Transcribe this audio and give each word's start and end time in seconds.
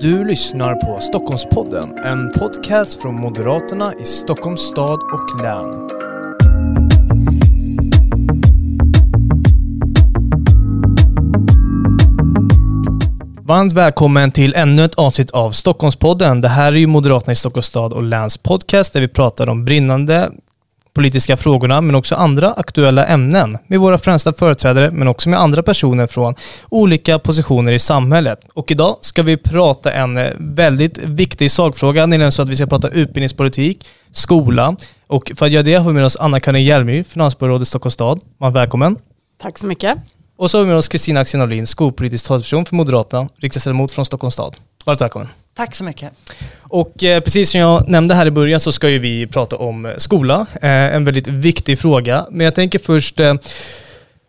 Du 0.00 0.24
lyssnar 0.24 0.74
på 0.74 1.00
Stockholmspodden, 1.00 1.98
en 1.98 2.32
podcast 2.32 3.02
från 3.02 3.14
Moderaterna 3.14 3.92
i 4.00 4.04
Stockholms 4.04 4.60
stad 4.60 5.00
och 5.02 5.42
län. 5.42 5.88
Varmt 13.42 13.72
välkommen 13.72 14.30
till 14.30 14.54
ännu 14.54 14.84
ett 14.84 14.94
avsnitt 14.94 15.30
av 15.30 15.50
Stockholmspodden. 15.50 16.40
Det 16.40 16.48
här 16.48 16.72
är 16.72 16.76
ju 16.76 16.86
Moderaterna 16.86 17.32
i 17.32 17.36
Stockholms 17.36 17.66
stad 17.66 17.92
och 17.92 18.02
läns 18.02 18.38
podcast 18.38 18.92
där 18.92 19.00
vi 19.00 19.08
pratar 19.08 19.48
om 19.48 19.64
brinnande 19.64 20.30
politiska 20.98 21.36
frågorna 21.36 21.80
men 21.80 21.94
också 21.94 22.14
andra 22.14 22.52
aktuella 22.52 23.06
ämnen 23.06 23.58
med 23.66 23.80
våra 23.80 23.98
främsta 23.98 24.32
företrädare 24.32 24.90
men 24.90 25.08
också 25.08 25.28
med 25.28 25.40
andra 25.40 25.62
personer 25.62 26.06
från 26.06 26.34
olika 26.68 27.18
positioner 27.18 27.72
i 27.72 27.78
samhället. 27.78 28.40
Och 28.52 28.70
idag 28.70 28.96
ska 29.00 29.22
vi 29.22 29.36
prata 29.36 29.92
en 29.92 30.16
eh, 30.16 30.30
väldigt 30.38 30.98
viktig 30.98 31.50
sakfråga, 31.50 32.06
nämligen 32.06 32.32
så 32.32 32.42
att 32.42 32.48
vi 32.48 32.56
ska 32.56 32.66
prata 32.66 32.88
utbildningspolitik, 32.88 33.88
skola 34.12 34.76
och 35.06 35.32
för 35.36 35.46
att 35.46 35.52
göra 35.52 35.62
det 35.62 35.74
har 35.74 35.88
vi 35.88 35.94
med 35.94 36.04
oss 36.04 36.16
Anna-Karin 36.16 36.64
Hjelmy, 36.64 37.04
finansborgarråd 37.04 37.62
i 37.62 37.64
Stockholms 37.64 37.94
stad. 37.94 38.20
Man 38.40 38.52
välkommen. 38.52 38.96
Tack 39.42 39.58
så 39.58 39.66
mycket. 39.66 39.98
Och 40.38 40.50
så 40.50 40.58
har 40.58 40.62
vi 40.62 40.68
med 40.68 40.76
oss 40.76 40.88
Kristina 40.88 41.20
Axén 41.20 41.42
Olin, 41.42 41.66
skolpolitisk 41.66 42.26
talesperson 42.26 42.64
för 42.66 42.76
Moderaterna, 42.76 43.28
riksdagsledamot 43.36 43.92
från 43.92 44.04
Stockholms 44.04 44.34
stad. 44.34 44.56
Varmt 44.84 45.00
välkommen. 45.00 45.28
Tack 45.58 45.74
så 45.74 45.84
mycket. 45.84 46.12
Och 46.60 47.04
eh, 47.04 47.20
precis 47.20 47.50
som 47.50 47.60
jag 47.60 47.88
nämnde 47.88 48.14
här 48.14 48.26
i 48.26 48.30
början 48.30 48.60
så 48.60 48.72
ska 48.72 48.88
ju 48.88 48.98
vi 48.98 49.26
prata 49.26 49.56
om 49.56 49.86
eh, 49.86 49.96
skola, 49.96 50.46
eh, 50.62 50.70
en 50.70 51.04
väldigt 51.04 51.28
viktig 51.28 51.78
fråga. 51.78 52.26
Men 52.30 52.44
jag 52.44 52.54
tänker 52.54 52.78
först 52.78 53.20
eh, 53.20 53.34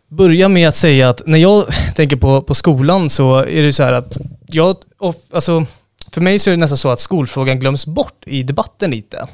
börja 0.08 0.48
med 0.48 0.68
att 0.68 0.76
säga 0.76 1.08
att 1.08 1.22
när 1.26 1.38
jag 1.38 1.66
tänker 1.94 2.16
på, 2.16 2.42
på 2.42 2.54
skolan 2.54 3.10
så 3.10 3.38
är 3.38 3.62
det 3.62 3.72
så 3.72 3.82
här 3.82 3.92
att 3.92 4.18
jag, 4.46 4.76
of, 4.98 5.16
alltså, 5.32 5.66
för 6.12 6.20
mig 6.20 6.38
så 6.38 6.50
är 6.50 6.52
det 6.52 6.60
nästan 6.60 6.78
så 6.78 6.88
att 6.88 7.00
skolfrågan 7.00 7.58
glöms 7.58 7.86
bort 7.86 8.24
i 8.26 8.42
debatten 8.42 8.90
lite. 8.90 9.26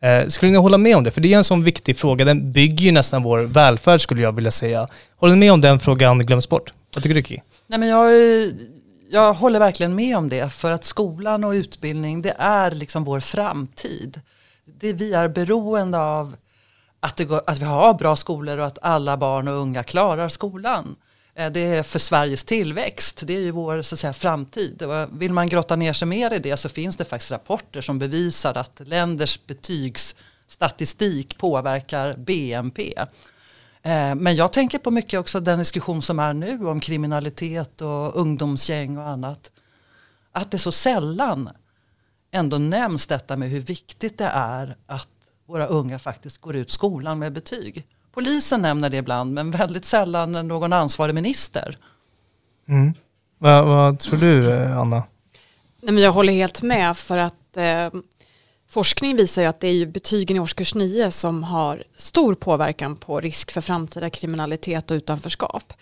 Eh, 0.00 0.28
skulle 0.28 0.52
ni 0.52 0.58
hålla 0.58 0.78
med 0.78 0.96
om 0.96 1.04
det? 1.04 1.10
För 1.10 1.20
det 1.20 1.32
är 1.32 1.36
en 1.38 1.44
sån 1.44 1.64
viktig 1.64 1.96
fråga, 1.96 2.24
den 2.24 2.52
bygger 2.52 2.84
ju 2.84 2.92
nästan 2.92 3.22
vår 3.22 3.38
välfärd 3.38 4.00
skulle 4.00 4.22
jag 4.22 4.32
vilja 4.32 4.50
säga. 4.50 4.88
Håller 5.16 5.34
ni 5.34 5.40
med 5.40 5.52
om 5.52 5.60
den 5.60 5.80
frågan 5.80 6.18
glöms 6.18 6.48
bort? 6.48 6.72
Vad 6.94 7.02
tycker 7.02 7.14
du 7.14 7.22
Ki? 7.22 7.38
Nej, 7.66 7.78
men 7.78 7.88
jag, 7.88 8.10
jag 9.10 9.34
håller 9.34 9.58
verkligen 9.58 9.94
med 9.94 10.16
om 10.16 10.28
det 10.28 10.52
för 10.52 10.72
att 10.72 10.84
skolan 10.84 11.44
och 11.44 11.50
utbildning 11.50 12.22
det 12.22 12.34
är 12.38 12.70
liksom 12.70 13.04
vår 13.04 13.20
framtid. 13.20 14.20
Det 14.64 14.92
vi 14.92 15.12
är 15.12 15.28
beroende 15.28 15.98
av 15.98 16.36
att, 17.00 17.16
det 17.16 17.24
går, 17.24 17.42
att 17.46 17.58
vi 17.58 17.64
har 17.64 17.94
bra 17.94 18.16
skolor 18.16 18.58
och 18.58 18.66
att 18.66 18.78
alla 18.82 19.16
barn 19.16 19.48
och 19.48 19.54
unga 19.54 19.82
klarar 19.82 20.28
skolan. 20.28 20.96
Eh, 21.34 21.50
det 21.50 21.60
är 21.60 21.82
för 21.82 21.98
Sveriges 21.98 22.44
tillväxt, 22.44 23.22
det 23.26 23.36
är 23.36 23.40
ju 23.40 23.50
vår 23.50 23.82
så 23.82 23.94
att 23.94 23.98
säga, 23.98 24.12
framtid. 24.12 24.82
Vill 25.12 25.32
man 25.32 25.48
grotta 25.48 25.76
ner 25.76 25.92
sig 25.92 26.08
mer 26.08 26.34
i 26.34 26.38
det 26.38 26.56
så 26.56 26.68
finns 26.68 26.96
det 26.96 27.04
faktiskt 27.04 27.30
rapporter 27.30 27.80
som 27.80 27.98
bevisar 27.98 28.54
att 28.54 28.80
länders 28.84 29.46
betygsstatistik 29.46 31.38
påverkar 31.38 32.14
BNP. 32.16 32.94
Eh, 33.82 34.14
men 34.14 34.36
jag 34.36 34.52
tänker 34.52 34.78
på 34.78 34.90
mycket 34.90 35.20
också 35.20 35.40
den 35.40 35.58
diskussion 35.58 36.02
som 36.02 36.18
är 36.18 36.32
nu 36.32 36.66
om 36.66 36.80
kriminalitet 36.80 37.80
och 37.80 38.16
ungdomsgäng 38.16 38.98
och 38.98 39.08
annat. 39.08 39.50
Att 40.32 40.50
det 40.50 40.58
så 40.58 40.72
sällan 40.72 41.50
ändå 42.30 42.58
nämns 42.58 43.06
detta 43.06 43.36
med 43.36 43.50
hur 43.50 43.60
viktigt 43.60 44.18
det 44.18 44.30
är 44.34 44.76
att 44.86 45.08
våra 45.46 45.66
unga 45.66 45.98
faktiskt 45.98 46.38
går 46.38 46.56
ut 46.56 46.70
skolan 46.70 47.18
med 47.18 47.32
betyg. 47.32 47.86
Polisen 48.12 48.62
nämner 48.62 48.90
det 48.90 48.96
ibland 48.96 49.34
men 49.34 49.50
väldigt 49.50 49.84
sällan 49.84 50.32
någon 50.32 50.72
ansvarig 50.72 51.14
minister. 51.14 51.76
Mm. 52.68 52.94
Vad, 53.38 53.66
vad 53.66 53.98
tror 53.98 54.18
du 54.18 54.52
Anna? 54.52 55.02
Nej, 55.80 55.92
men 55.94 56.02
jag 56.02 56.12
håller 56.12 56.32
helt 56.32 56.62
med 56.62 56.96
för 56.96 57.18
att 57.18 57.56
eh, 57.56 57.90
Forskning 58.70 59.16
visar 59.16 59.42
ju 59.42 59.48
att 59.48 59.60
det 59.60 59.68
är 59.68 59.86
betygen 59.86 60.36
i 60.36 60.40
årskurs 60.40 60.74
9 60.74 61.10
som 61.10 61.42
har 61.42 61.84
stor 61.96 62.34
påverkan 62.34 62.96
på 62.96 63.20
risk 63.20 63.50
för 63.50 63.60
framtida 63.60 64.10
kriminalitet 64.10 64.90
och 64.90 64.94
utanförskap. 64.94 65.72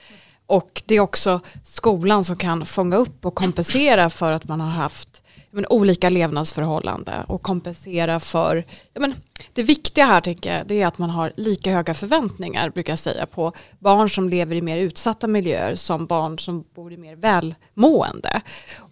Och 0.46 0.82
det 0.86 0.94
är 0.94 1.00
också 1.00 1.40
skolan 1.64 2.24
som 2.24 2.36
kan 2.36 2.66
fånga 2.66 2.96
upp 2.96 3.26
och 3.26 3.34
kompensera 3.34 4.10
för 4.10 4.32
att 4.32 4.48
man 4.48 4.60
har 4.60 4.70
haft 4.70 5.22
men, 5.50 5.66
olika 5.66 6.10
levnadsförhållanden 6.10 7.24
och 7.24 7.42
kompensera 7.42 8.20
för, 8.20 8.64
men, 8.94 9.14
det 9.52 9.62
viktiga 9.62 10.06
här 10.06 10.20
tycker 10.20 10.56
jag 10.56 10.66
det 10.66 10.82
är 10.82 10.86
att 10.86 10.98
man 10.98 11.10
har 11.10 11.32
lika 11.36 11.72
höga 11.72 11.94
förväntningar 11.94 12.70
brukar 12.70 12.92
jag 12.92 12.98
säga 12.98 13.26
på 13.26 13.52
barn 13.78 14.10
som 14.10 14.28
lever 14.28 14.56
i 14.56 14.62
mer 14.62 14.76
utsatta 14.76 15.26
miljöer 15.26 15.74
som 15.74 16.06
barn 16.06 16.38
som 16.38 16.64
bor 16.74 16.92
i 16.92 16.96
mer 16.96 17.16
välmående. 17.16 18.40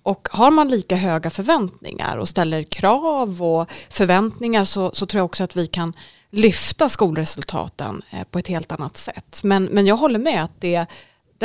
Och 0.02 0.28
har 0.32 0.50
man 0.50 0.68
lika 0.68 0.96
höga 0.96 1.30
förväntningar 1.30 2.16
och 2.16 2.28
ställer 2.28 2.62
krav 2.62 3.42
och 3.42 3.70
förväntningar 3.90 4.64
så, 4.64 4.90
så 4.94 5.06
tror 5.06 5.18
jag 5.18 5.24
också 5.24 5.44
att 5.44 5.56
vi 5.56 5.66
kan 5.66 5.92
lyfta 6.30 6.88
skolresultaten 6.88 8.02
eh, 8.10 8.24
på 8.24 8.38
ett 8.38 8.48
helt 8.48 8.72
annat 8.72 8.96
sätt. 8.96 9.40
Men, 9.42 9.64
men 9.64 9.86
jag 9.86 9.96
håller 9.96 10.18
med 10.18 10.44
att 10.44 10.60
det 10.60 10.86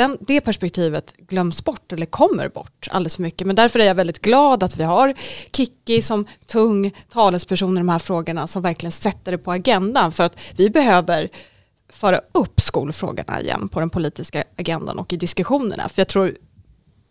den, 0.00 0.18
det 0.20 0.40
perspektivet 0.40 1.14
glöms 1.16 1.64
bort 1.64 1.92
eller 1.92 2.06
kommer 2.06 2.48
bort 2.48 2.88
alldeles 2.90 3.16
för 3.16 3.22
mycket. 3.22 3.46
Men 3.46 3.56
därför 3.56 3.78
är 3.78 3.84
jag 3.84 3.94
väldigt 3.94 4.20
glad 4.20 4.62
att 4.62 4.76
vi 4.76 4.82
har 4.82 5.14
Kikki 5.52 6.02
som 6.02 6.26
tung 6.46 6.92
talesperson 7.12 7.76
i 7.76 7.80
de 7.80 7.88
här 7.88 7.98
frågorna 7.98 8.46
som 8.46 8.62
verkligen 8.62 8.92
sätter 8.92 9.32
det 9.32 9.38
på 9.38 9.52
agendan. 9.52 10.12
För 10.12 10.24
att 10.24 10.36
vi 10.56 10.70
behöver 10.70 11.28
föra 11.88 12.20
upp 12.32 12.60
skolfrågorna 12.60 13.40
igen 13.40 13.68
på 13.68 13.80
den 13.80 13.90
politiska 13.90 14.44
agendan 14.58 14.98
och 14.98 15.12
i 15.12 15.16
diskussionerna. 15.16 15.88
För 15.88 16.00
jag 16.00 16.08
tror 16.08 16.36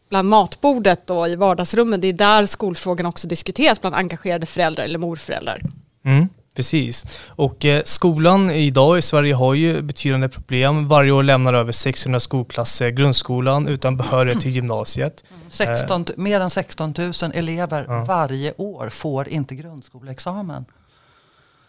bland 0.09 0.29
matbordet 0.29 1.09
och 1.09 1.29
i 1.29 1.35
vardagsrummen, 1.35 2.01
det 2.01 2.07
är 2.07 2.13
där 2.13 2.45
skolfrågan 2.45 3.05
också 3.05 3.27
diskuteras 3.27 3.81
bland 3.81 3.95
engagerade 3.95 4.45
föräldrar 4.45 4.83
eller 4.83 4.99
morföräldrar. 4.99 5.61
Mm. 6.05 6.29
Precis. 6.59 7.05
Och 7.27 7.65
eh, 7.65 7.83
skolan 7.85 8.49
idag 8.49 8.97
i 8.97 9.01
Sverige 9.01 9.33
har 9.33 9.53
ju 9.53 9.81
betydande 9.81 10.29
problem. 10.29 10.87
Varje 10.87 11.11
år 11.11 11.23
lämnar 11.23 11.53
över 11.53 11.71
600 11.71 12.19
skolklasser 12.19 12.89
grundskolan 12.89 13.67
utan 13.67 13.97
behörighet 13.97 14.39
till 14.39 14.51
gymnasiet. 14.51 15.23
16, 15.49 16.01
eh. 16.01 16.13
Mer 16.17 16.39
än 16.39 16.49
16 16.49 16.93
000 16.97 17.13
elever 17.33 17.85
ja. 17.87 18.03
varje 18.03 18.53
år 18.57 18.89
får 18.89 19.27
inte 19.27 19.55
grundskoleexamen. 19.55 20.65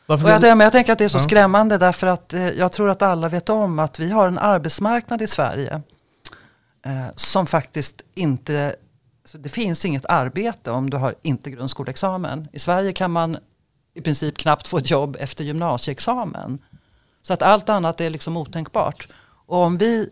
Varför 0.06 0.24
och 0.24 0.30
jag, 0.30 0.42
men 0.42 0.60
jag 0.60 0.72
tänker 0.72 0.92
att 0.92 0.98
det 0.98 1.04
är 1.04 1.08
så 1.08 1.18
ja. 1.18 1.22
skrämmande 1.22 1.78
därför 1.78 2.06
att 2.06 2.32
eh, 2.32 2.48
jag 2.48 2.72
tror 2.72 2.90
att 2.90 3.02
alla 3.02 3.28
vet 3.28 3.48
om 3.48 3.78
att 3.78 3.98
vi 3.98 4.10
har 4.10 4.28
en 4.28 4.38
arbetsmarknad 4.38 5.22
i 5.22 5.26
Sverige 5.26 5.82
eh, 6.86 7.06
som 7.16 7.46
faktiskt 7.46 8.02
inte 8.14 8.74
så 9.24 9.38
det 9.38 9.48
finns 9.48 9.84
inget 9.84 10.06
arbete 10.06 10.70
om 10.70 10.90
du 10.90 10.96
har 10.96 11.14
inte 11.22 11.50
grundskoleexamen. 11.50 12.48
I 12.52 12.58
Sverige 12.58 12.92
kan 12.92 13.10
man 13.10 13.36
i 13.94 14.00
princip 14.00 14.38
knappt 14.38 14.68
få 14.68 14.78
ett 14.78 14.90
jobb 14.90 15.16
efter 15.20 15.44
gymnasieexamen. 15.44 16.58
Så 17.22 17.32
att 17.32 17.42
allt 17.42 17.68
annat 17.68 18.00
är 18.00 18.10
liksom 18.10 18.36
otänkbart. 18.36 19.08
Och 19.46 19.56
om 19.56 19.78
vi 19.78 20.08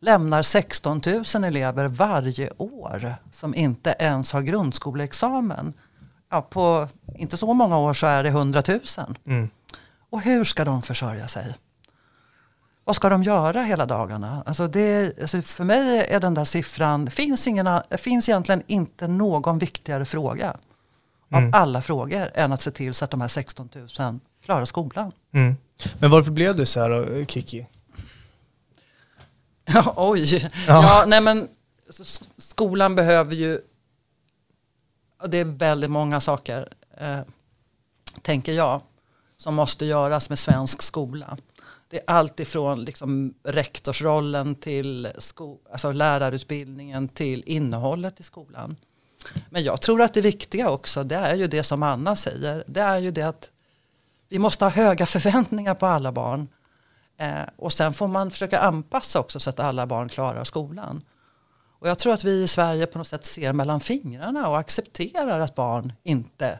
lämnar 0.00 0.42
16 0.42 1.00
000 1.34 1.44
elever 1.44 1.88
varje 1.88 2.50
år 2.56 3.16
som 3.32 3.54
inte 3.54 3.94
ens 3.98 4.32
har 4.32 4.42
grundskoleexamen. 4.42 5.72
Ja, 6.30 6.42
på 6.42 6.88
inte 7.14 7.36
så 7.36 7.54
många 7.54 7.78
år 7.78 7.94
så 7.94 8.06
är 8.06 8.22
det 8.22 8.28
100 8.28 8.62
000. 8.68 8.80
Mm. 9.26 9.50
Och 10.10 10.20
hur 10.20 10.44
ska 10.44 10.64
de 10.64 10.82
försörja 10.82 11.28
sig? 11.28 11.54
Vad 12.84 12.96
ska 12.96 13.08
de 13.08 13.22
göra 13.22 13.62
hela 13.62 13.86
dagarna? 13.86 14.42
Alltså 14.46 14.66
det, 14.66 15.20
alltså 15.20 15.42
för 15.42 15.64
mig 15.64 16.06
är 16.08 16.20
den 16.20 16.34
där 16.34 16.44
siffran, 16.44 17.10
finns, 17.10 17.46
ingen, 17.46 17.80
finns 17.98 18.28
egentligen 18.28 18.62
inte 18.66 19.08
någon 19.08 19.58
viktigare 19.58 20.04
fråga 20.04 20.56
mm. 21.32 21.44
av 21.44 21.60
alla 21.60 21.82
frågor 21.82 22.30
än 22.34 22.52
att 22.52 22.60
se 22.60 22.70
till 22.70 22.94
så 22.94 23.04
att 23.04 23.10
de 23.10 23.20
här 23.20 23.28
16 23.28 23.68
000 23.98 24.20
klarar 24.44 24.64
skolan. 24.64 25.12
Mm. 25.32 25.56
Men 25.98 26.10
varför 26.10 26.30
blev 26.30 26.56
det 26.56 26.66
så 26.66 26.80
här 26.80 26.90
då, 26.90 27.24
Kiki? 27.24 27.66
Ja, 29.64 29.94
oj. 29.96 30.42
Ja. 30.42 30.50
ja, 30.66 31.04
nej 31.06 31.20
men 31.20 31.48
skolan 32.36 32.94
behöver 32.94 33.34
ju, 33.34 33.60
det 35.26 35.38
är 35.38 35.44
väldigt 35.44 35.90
många 35.90 36.20
saker, 36.20 36.68
eh, 36.98 37.20
tänker 38.22 38.52
jag, 38.52 38.80
som 39.36 39.54
måste 39.54 39.84
göras 39.84 40.28
med 40.28 40.38
svensk 40.38 40.82
skola. 40.82 41.38
Det 41.90 41.96
är 41.96 42.04
allt 42.06 42.40
ifrån 42.40 42.84
liksom 42.84 43.34
rektorsrollen 43.42 44.54
till 44.54 45.08
sko 45.18 45.58
alltså 45.72 45.92
lärarutbildningen 45.92 47.08
till 47.08 47.42
innehållet 47.46 48.20
i 48.20 48.22
skolan. 48.22 48.76
Men 49.50 49.64
jag 49.64 49.80
tror 49.80 50.02
att 50.02 50.14
det 50.14 50.20
viktiga 50.20 50.70
också 50.70 51.04
det 51.04 51.16
är 51.16 51.34
ju 51.34 51.46
det 51.46 51.62
som 51.62 51.82
Anna 51.82 52.16
säger. 52.16 52.64
Det 52.66 52.80
är 52.80 52.98
ju 52.98 53.10
det 53.10 53.22
att 53.22 53.50
vi 54.28 54.38
måste 54.38 54.64
ha 54.64 54.70
höga 54.70 55.06
förväntningar 55.06 55.74
på 55.74 55.86
alla 55.86 56.12
barn. 56.12 56.48
Eh, 57.16 57.42
och 57.56 57.72
sen 57.72 57.92
får 57.92 58.08
man 58.08 58.30
försöka 58.30 58.60
anpassa 58.60 59.20
också 59.20 59.40
så 59.40 59.50
att 59.50 59.60
alla 59.60 59.86
barn 59.86 60.08
klarar 60.08 60.44
skolan. 60.44 61.02
Och 61.78 61.88
jag 61.88 61.98
tror 61.98 62.12
att 62.12 62.24
vi 62.24 62.42
i 62.42 62.48
Sverige 62.48 62.86
på 62.86 62.98
något 62.98 63.06
sätt 63.06 63.24
ser 63.24 63.52
mellan 63.52 63.80
fingrarna 63.80 64.48
och 64.48 64.58
accepterar 64.58 65.40
att 65.40 65.54
barn 65.54 65.92
inte 66.02 66.58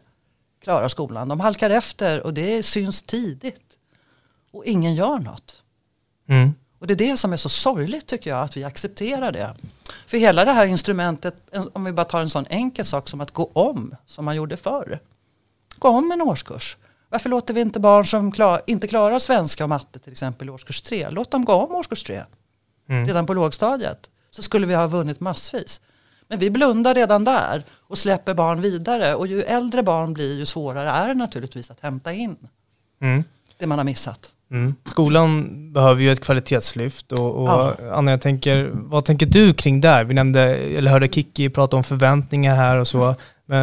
klarar 0.63 0.89
skolan. 0.89 1.29
De 1.29 1.41
halkar 1.41 1.71
efter 1.71 2.23
och 2.23 2.35
det 2.35 2.63
syns 2.63 3.03
tidigt. 3.03 3.77
Och 4.53 4.65
ingen 4.65 4.95
gör 4.95 5.19
något. 5.19 5.63
Mm. 6.29 6.55
Och 6.79 6.87
det 6.87 6.95
är 6.95 6.97
det 6.97 7.17
som 7.17 7.33
är 7.33 7.37
så 7.37 7.49
sorgligt 7.49 8.07
tycker 8.07 8.31
jag, 8.31 8.41
att 8.41 8.57
vi 8.57 8.65
accepterar 8.65 9.33
det. 9.33 9.57
För 10.13 10.19
hela 10.19 10.45
det 10.45 10.53
här 10.53 10.67
instrumentet, 10.67 11.35
om 11.73 11.85
vi 11.85 11.93
bara 11.93 12.05
tar 12.05 12.21
en 12.21 12.31
sån 12.31 12.47
enkel 12.51 12.85
sak 12.85 13.09
som 13.09 13.21
att 13.21 13.31
gå 13.31 13.51
om, 13.53 13.97
som 14.07 14.25
man 14.25 14.37
gjorde 14.37 14.57
förr. 14.57 14.99
Gå 15.79 15.89
om 15.89 16.13
en 16.13 16.23
årskurs. 16.23 16.77
Varför 17.09 17.29
låter 17.29 17.55
vi 17.55 17.61
inte 17.61 17.81
barn 17.81 18.07
som 18.07 18.33
klar, 18.33 18.61
inte 18.67 18.87
klarar 18.87 19.19
svenska 19.19 19.65
och 19.65 19.69
matte 19.69 19.99
till 19.99 20.13
exempel 20.13 20.49
i 20.49 20.51
årskurs 20.51 20.83
tre, 20.83 21.11
låt 21.11 21.31
dem 21.31 21.45
gå 21.45 21.53
om 21.53 21.75
årskurs 21.75 22.03
tre. 22.03 22.23
Mm. 22.89 23.07
Redan 23.07 23.27
på 23.27 23.35
lågstadiet. 23.35 24.11
Så 24.31 24.43
skulle 24.43 24.67
vi 24.67 24.75
ha 24.75 24.87
vunnit 24.87 25.21
massvis. 25.21 25.81
Men 26.29 26.39
vi 26.39 26.51
blundar 26.51 26.95
redan 26.95 27.25
där 27.25 27.65
och 27.71 27.99
släpper 27.99 28.35
barn 28.35 28.61
vidare. 28.61 29.15
Och 29.15 29.27
ju 29.27 29.43
äldre 29.43 29.83
barn 29.83 30.15
blir 30.15 30.39
ju 30.39 30.47
svårare 30.47 30.91
är 30.91 31.09
det 31.09 31.15
naturligtvis 31.15 31.71
att 31.71 31.81
hämta 31.81 32.13
in 32.13 32.37
mm. 33.01 33.25
det 33.57 33.67
man 33.67 33.79
har 33.79 33.85
missat. 33.85 34.33
Mm. 34.53 34.75
Skolan 34.87 35.49
behöver 35.73 36.03
ju 36.03 36.13
ett 36.13 36.25
kvalitetslyft 36.25 37.13
och, 37.13 37.43
och 37.43 37.49
ja. 37.49 37.75
Anna, 37.93 38.11
jag 38.11 38.21
tänker, 38.21 38.71
vad 38.75 39.05
tänker 39.05 39.27
du 39.27 39.55
kring 39.55 39.81
där? 39.81 40.05
Vi 40.05 40.15
nämnde, 40.15 40.43
eller 40.57 40.91
hörde 40.91 41.09
Kiki 41.09 41.51
prata 41.51 41.77
om 41.77 41.85
förväntningar 41.85 42.57
här 42.57 42.77
och 42.77 42.89
så, 42.89 43.15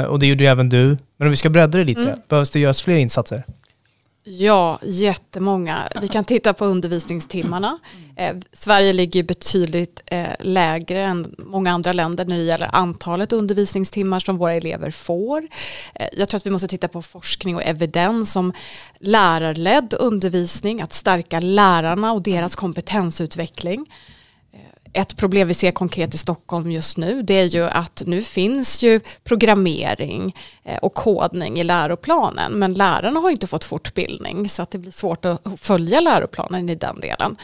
och 0.07 0.19
det 0.19 0.27
gjorde 0.27 0.43
ju 0.43 0.49
även 0.49 0.69
du. 0.69 0.97
Men 1.17 1.27
om 1.27 1.29
vi 1.29 1.35
ska 1.35 1.49
bredda 1.49 1.77
det 1.77 1.83
lite, 1.83 2.01
mm. 2.01 2.19
behövs 2.29 2.49
det 2.49 2.59
göras 2.59 2.81
fler 2.81 2.95
insatser? 2.95 3.43
Ja, 4.31 4.79
jättemånga. 4.81 5.89
Vi 6.01 6.07
kan 6.07 6.23
titta 6.23 6.53
på 6.53 6.65
undervisningstimmarna. 6.65 7.79
Eh, 8.15 8.35
Sverige 8.53 8.93
ligger 8.93 9.23
betydligt 9.23 10.01
eh, 10.05 10.27
lägre 10.39 11.01
än 11.01 11.35
många 11.37 11.71
andra 11.71 11.93
länder 11.93 12.25
när 12.25 12.37
det 12.37 12.43
gäller 12.43 12.75
antalet 12.75 13.33
undervisningstimmar 13.33 14.19
som 14.19 14.37
våra 14.37 14.53
elever 14.53 14.91
får. 14.91 15.47
Eh, 15.95 16.07
jag 16.13 16.29
tror 16.29 16.37
att 16.37 16.45
vi 16.45 16.49
måste 16.51 16.67
titta 16.67 16.87
på 16.87 17.01
forskning 17.01 17.55
och 17.55 17.63
evidens 17.63 18.35
om 18.35 18.53
lärarledd 18.99 19.93
undervisning, 19.99 20.81
att 20.81 20.93
stärka 20.93 21.39
lärarna 21.39 22.13
och 22.13 22.21
deras 22.21 22.55
kompetensutveckling 22.55 23.85
ett 24.93 25.17
problem 25.17 25.47
vi 25.47 25.53
ser 25.53 25.71
konkret 25.71 26.13
i 26.13 26.17
Stockholm 26.17 26.71
just 26.71 26.97
nu 26.97 27.21
det 27.21 27.33
är 27.33 27.45
ju 27.45 27.63
att 27.63 28.03
nu 28.05 28.21
finns 28.21 28.83
ju 28.83 28.99
programmering 29.23 30.35
eh, 30.63 30.77
och 30.77 30.93
kodning 30.93 31.59
i 31.59 31.63
läroplanen 31.63 32.51
men 32.51 32.73
lärarna 32.73 33.19
har 33.19 33.29
inte 33.29 33.47
fått 33.47 33.63
fortbildning 33.63 34.49
så 34.49 34.61
att 34.61 34.71
det 34.71 34.77
blir 34.77 34.91
svårt 34.91 35.25
att 35.25 35.41
följa 35.57 35.99
läroplanen 35.99 36.69
i 36.69 36.75
den 36.75 36.99
delen. 36.99 37.37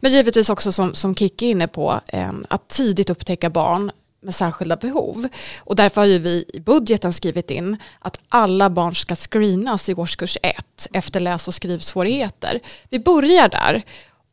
Men 0.00 0.12
givetvis 0.12 0.50
också 0.50 0.72
som, 0.72 0.94
som 0.94 1.14
Kicki 1.14 1.46
är 1.46 1.50
inne 1.50 1.68
på 1.68 2.00
eh, 2.06 2.32
att 2.48 2.68
tidigt 2.68 3.10
upptäcka 3.10 3.50
barn 3.50 3.90
med 4.20 4.34
särskilda 4.34 4.76
behov. 4.76 5.28
Och 5.58 5.76
därför 5.76 6.00
har 6.00 6.06
ju 6.06 6.18
vi 6.18 6.44
i 6.54 6.60
budgeten 6.60 7.12
skrivit 7.12 7.50
in 7.50 7.76
att 7.98 8.20
alla 8.28 8.70
barn 8.70 8.94
ska 8.94 9.16
screenas 9.16 9.88
i 9.88 9.94
årskurs 9.94 10.38
ett 10.42 10.88
efter 10.92 11.20
läs 11.20 11.48
och 11.48 11.54
skrivsvårigheter. 11.54 12.60
Vi 12.88 12.98
börjar 12.98 13.48
där 13.48 13.82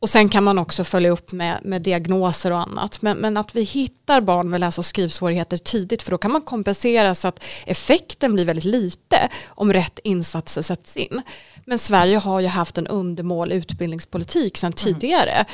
och 0.05 0.09
sen 0.09 0.29
kan 0.29 0.43
man 0.43 0.57
också 0.57 0.83
följa 0.83 1.09
upp 1.09 1.31
med, 1.31 1.59
med 1.63 1.81
diagnoser 1.81 2.51
och 2.51 2.61
annat. 2.61 3.01
Men, 3.01 3.17
men, 3.17 3.37
att 3.37 3.55
vi 3.55 3.61
hittar 3.61 4.21
barn 4.21 4.49
med 4.49 4.59
läs 4.59 4.77
och 4.77 4.85
skrivsvårigheter 4.85 5.57
tidigt 5.57 6.03
för 6.03 6.11
då 6.11 6.17
kan 6.17 6.31
man 6.31 6.41
kompensera 6.41 7.15
så 7.15 7.27
att 7.27 7.43
effekten 7.65 8.33
blir 8.33 8.45
väldigt 8.45 8.65
lite 8.65 9.29
om 9.47 9.73
rätt 9.73 9.99
insatser 10.03 10.61
sätts 10.61 10.97
in. 10.97 11.21
Men 11.65 11.79
Sverige 11.79 12.17
har 12.17 12.39
ju 12.39 12.47
haft 12.47 12.77
en 12.77 12.87
undermålig 12.87 13.55
utbildningspolitik 13.55 14.57
sedan 14.57 14.67
mm. 14.67 14.75
tidigare. 14.75 15.45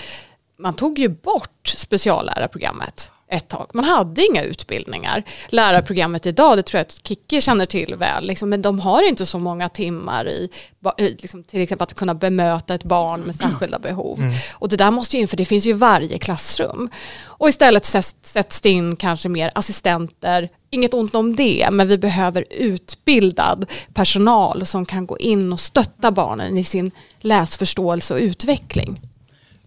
Man 0.60 0.74
tog 0.74 1.00
ju 1.00 1.10
bort 1.10 1.68
speciallärarprogrammet 1.68 3.12
ett 3.32 3.48
tag. 3.48 3.70
Man 3.74 3.86
hade 3.86 4.26
inga 4.26 4.44
utbildningar. 4.44 5.24
Lärarprogrammet 5.50 6.26
idag, 6.26 6.58
det 6.58 6.64
tror 6.64 6.80
jag 6.80 6.86
att 6.86 7.08
Kicki 7.08 7.42
känner 7.42 7.66
till 7.66 7.96
väl, 7.96 8.28
liksom, 8.28 8.50
men 8.50 8.62
de 8.62 8.80
har 8.80 9.08
inte 9.10 9.26
så 9.26 9.40
många 9.40 9.70
timmar 9.70 10.28
i 10.28 10.50
liksom, 10.98 11.44
till 11.44 11.62
exempel 11.62 11.84
att 11.84 11.94
kunna 11.94 12.14
bemöta 12.14 12.74
ett 12.74 12.84
barn 12.84 13.22
med 13.22 13.36
särskilda 13.36 13.80
behov. 13.80 14.20
Mm. 14.20 14.34
Och 14.54 14.70
det 14.70 14.78
där 14.78 14.92
måste 14.92 15.16
ju 15.16 15.22
in, 15.22 15.28
för 15.28 15.38
det 15.38 15.46
finns 15.46 15.66
ju 15.66 15.70
i 15.70 15.74
varje 15.74 16.18
klassrum. 16.18 16.90
Och 17.24 17.50
istället 17.50 17.86
sätts 17.86 18.62
det 18.62 18.70
in 18.70 18.96
kanske 18.96 19.30
mer 19.30 19.52
assistenter, 19.56 20.50
inget 20.70 20.94
ont 20.94 21.16
om 21.16 21.36
det, 21.36 21.70
men 21.72 21.88
vi 21.88 21.98
behöver 21.98 22.46
utbildad 22.50 23.66
personal 23.94 24.66
som 24.66 24.86
kan 24.86 25.06
gå 25.06 25.18
in 25.18 25.54
och 25.54 25.60
stötta 25.60 26.12
barnen 26.12 26.58
i 26.58 26.64
sin 26.64 26.92
läsförståelse 27.20 28.14
och 28.14 28.20
utveckling. 28.20 29.02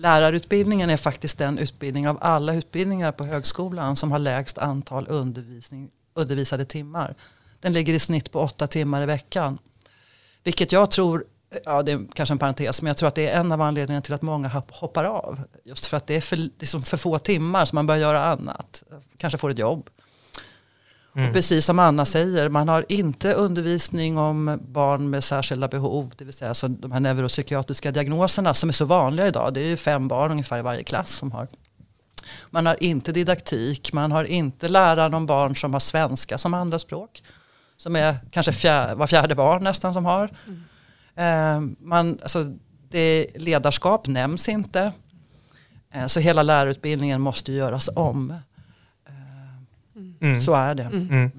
Lärarutbildningen 0.05 0.91
är 0.91 0.97
faktiskt 0.97 1.39
den 1.39 1.59
utbildning 1.59 2.09
av 2.09 2.19
alla 2.21 2.55
utbildningar 2.55 3.13
på 3.13 3.25
högskolan 3.25 3.97
som 3.97 4.13
har 4.13 4.19
lägst 4.19 4.59
antal 4.59 5.07
undervisning, 5.09 5.91
undervisade 6.15 6.65
timmar. 6.65 7.15
Den 7.61 7.73
ligger 7.73 7.95
i 7.95 7.99
snitt 7.99 8.33
på 8.33 8.41
åtta 8.41 8.67
timmar 8.67 9.03
i 9.03 9.07
veckan. 9.07 9.59
Vilket 10.43 10.73
jag 10.73 10.91
tror, 10.91 11.25
ja 11.65 11.83
det 11.83 11.93
är 11.93 12.01
kanske 12.15 12.33
en 12.35 12.39
parentes, 12.39 12.83
men 12.83 12.87
jag 12.87 12.97
tror 12.97 13.09
att 13.09 13.15
det 13.15 13.29
är 13.29 13.41
en 13.41 13.53
av 13.53 13.61
anledningarna 13.61 14.03
till 14.03 14.15
att 14.15 14.23
många 14.23 14.63
hoppar 14.71 15.05
av. 15.05 15.41
Just 15.65 15.87
för 15.87 15.97
att 15.97 16.07
det 16.07 16.17
är 16.17 16.21
för, 16.21 16.37
liksom 16.37 16.83
för 16.83 16.97
få 16.97 17.19
timmar 17.19 17.65
så 17.65 17.75
man 17.75 17.87
börjar 17.87 18.01
göra 18.01 18.25
annat. 18.25 18.83
Kanske 19.19 19.39
får 19.39 19.51
ett 19.51 19.59
jobb. 19.59 19.91
Mm. 21.17 21.29
Och 21.29 21.35
precis 21.35 21.65
som 21.65 21.79
Anna 21.79 22.05
säger, 22.05 22.49
man 22.49 22.69
har 22.69 22.85
inte 22.89 23.33
undervisning 23.33 24.19
om 24.19 24.61
barn 24.69 25.11
med 25.11 25.25
särskilda 25.25 25.69
behov, 25.69 26.13
det 26.17 26.25
vill 26.25 26.35
säga 26.35 26.49
alltså 26.49 26.69
de 26.69 26.93
här 26.93 27.01
neuropsykiatriska 27.01 27.91
diagnoserna 27.91 28.55
som 28.55 28.69
är 28.69 28.73
så 28.73 28.85
vanliga 28.85 29.29
idag. 29.29 29.55
Det 29.55 29.61
är 29.61 29.67
ju 29.67 29.77
fem 29.77 30.09
barn 30.09 30.31
ungefär 30.31 30.59
i 30.59 30.63
varje 30.63 30.83
klass 30.83 31.11
som 31.11 31.33
har. 31.33 31.49
Man 32.51 32.67
har 32.67 32.83
inte 32.83 33.13
didaktik, 33.13 33.93
man 33.93 34.13
har 34.13 34.25
inte 34.25 34.69
läraren 34.69 35.15
om 35.15 35.27
barn 35.27 35.57
som 35.57 35.73
har 35.73 35.81
svenska 35.81 36.39
som 36.39 36.55
andraspråk. 36.55 37.23
Som 37.77 37.97
är 37.97 38.17
kanske 38.31 38.53
fjär, 38.53 38.95
var 38.95 39.07
fjärde 39.07 39.35
barn 39.35 39.65
nästan 39.65 39.93
som 39.93 40.05
har. 40.05 40.31
Mm. 40.47 40.63
Eh, 41.17 41.75
man, 41.81 42.19
alltså, 42.23 42.45
det, 42.91 43.27
ledarskap 43.37 44.07
nämns 44.07 44.49
inte. 44.49 44.93
Eh, 45.95 46.07
så 46.07 46.21
hela 46.21 46.43
lärarutbildningen 46.43 47.21
måste 47.21 47.53
göras 47.53 47.91
om. 47.97 48.35
Mm. 50.25 50.41
Så 50.41 50.55
är 50.55 50.75
det. 50.75 50.83
Mm. 50.83 51.09
mm. 51.11 51.31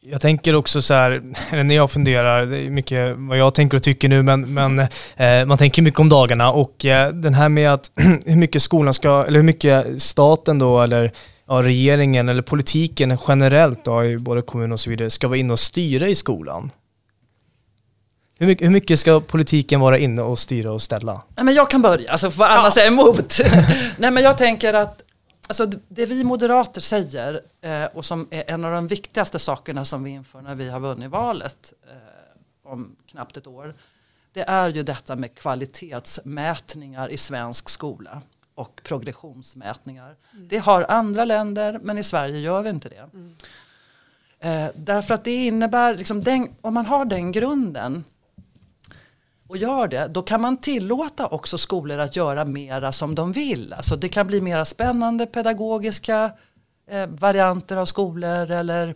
Jag 0.00 0.20
tänker 0.20 0.54
också 0.54 0.82
så 0.82 0.94
här, 0.94 1.10
eller 1.50 1.64
när 1.64 1.74
jag 1.74 1.90
funderar, 1.90 2.46
det 2.46 2.58
är 2.58 2.70
mycket 2.70 3.14
vad 3.16 3.38
jag 3.38 3.54
tänker 3.54 3.76
och 3.76 3.82
tycker 3.82 4.08
nu, 4.08 4.22
men, 4.22 4.54
men 4.54 4.78
eh, 5.16 5.46
man 5.46 5.58
tänker 5.58 5.82
mycket 5.82 6.00
om 6.00 6.08
dagarna 6.08 6.52
och 6.52 6.84
eh, 6.84 7.12
den 7.12 7.34
här 7.34 7.48
med 7.48 7.72
att 7.72 7.90
hur 8.24 8.36
mycket 8.36 8.62
skolan 8.62 8.94
ska, 8.94 9.24
eller 9.28 9.38
hur 9.38 9.46
mycket 9.46 10.02
staten 10.02 10.58
då, 10.58 10.80
eller 10.80 11.12
ja, 11.48 11.62
regeringen 11.62 12.28
eller 12.28 12.42
politiken 12.42 13.18
generellt 13.28 13.84
då, 13.84 14.04
i 14.04 14.18
både 14.18 14.42
kommun 14.42 14.72
och 14.72 14.80
så 14.80 14.90
vidare, 14.90 15.10
ska 15.10 15.28
vara 15.28 15.38
inne 15.38 15.52
och 15.52 15.60
styra 15.60 16.08
i 16.08 16.14
skolan. 16.14 16.70
Hur 18.38 18.46
mycket, 18.46 18.66
hur 18.66 18.72
mycket 18.72 19.00
ska 19.00 19.20
politiken 19.20 19.80
vara 19.80 19.98
inne 19.98 20.22
och 20.22 20.38
styra 20.38 20.72
och 20.72 20.82
ställa? 20.82 21.22
Nej, 21.36 21.44
men 21.44 21.54
jag 21.54 21.70
kan 21.70 21.82
börja, 21.82 22.12
alltså 22.12 22.30
får 22.30 22.44
alla 22.44 22.64
ja. 22.64 22.70
säga 22.70 22.86
emot. 22.86 23.38
Nej 23.96 24.10
men 24.10 24.22
jag 24.22 24.38
tänker 24.38 24.74
att 24.74 25.02
Alltså 25.48 25.66
det 25.88 26.06
vi 26.06 26.24
moderater 26.24 26.80
säger 26.80 27.40
eh, 27.60 27.84
och 27.84 28.04
som 28.04 28.28
är 28.30 28.50
en 28.50 28.64
av 28.64 28.72
de 28.72 28.86
viktigaste 28.86 29.38
sakerna 29.38 29.84
som 29.84 30.04
vi 30.04 30.10
inför 30.10 30.42
när 30.42 30.54
vi 30.54 30.68
har 30.68 30.80
vunnit 30.80 31.10
valet 31.10 31.72
eh, 31.90 32.70
om 32.70 32.96
knappt 33.06 33.36
ett 33.36 33.46
år. 33.46 33.74
Det 34.32 34.42
är 34.42 34.68
ju 34.68 34.82
detta 34.82 35.16
med 35.16 35.34
kvalitetsmätningar 35.34 37.08
i 37.08 37.16
svensk 37.16 37.68
skola 37.68 38.22
och 38.54 38.80
progressionsmätningar. 38.84 40.16
Mm. 40.32 40.48
Det 40.48 40.58
har 40.58 40.86
andra 40.88 41.24
länder 41.24 41.80
men 41.82 41.98
i 41.98 42.04
Sverige 42.04 42.38
gör 42.38 42.62
vi 42.62 42.70
inte 42.70 42.88
det. 42.88 43.08
Mm. 43.14 43.34
Eh, 44.40 44.70
därför 44.74 45.14
att 45.14 45.24
det 45.24 45.44
innebär, 45.46 45.94
liksom 45.94 46.22
den, 46.22 46.48
om 46.60 46.74
man 46.74 46.86
har 46.86 47.04
den 47.04 47.32
grunden 47.32 48.04
och 49.52 49.58
gör 49.58 49.88
det, 49.88 50.08
då 50.08 50.22
kan 50.22 50.40
man 50.40 50.56
tillåta 50.56 51.26
också 51.26 51.58
skolor 51.58 51.98
att 51.98 52.16
göra 52.16 52.44
mera 52.44 52.92
som 52.92 53.14
de 53.14 53.32
vill. 53.32 53.72
Alltså 53.72 53.96
det 53.96 54.08
kan 54.08 54.26
bli 54.26 54.40
mera 54.40 54.64
spännande 54.64 55.26
pedagogiska 55.26 56.32
eh, 56.86 57.06
varianter 57.06 57.76
av 57.76 57.86
skolor 57.86 58.50
eller 58.50 58.94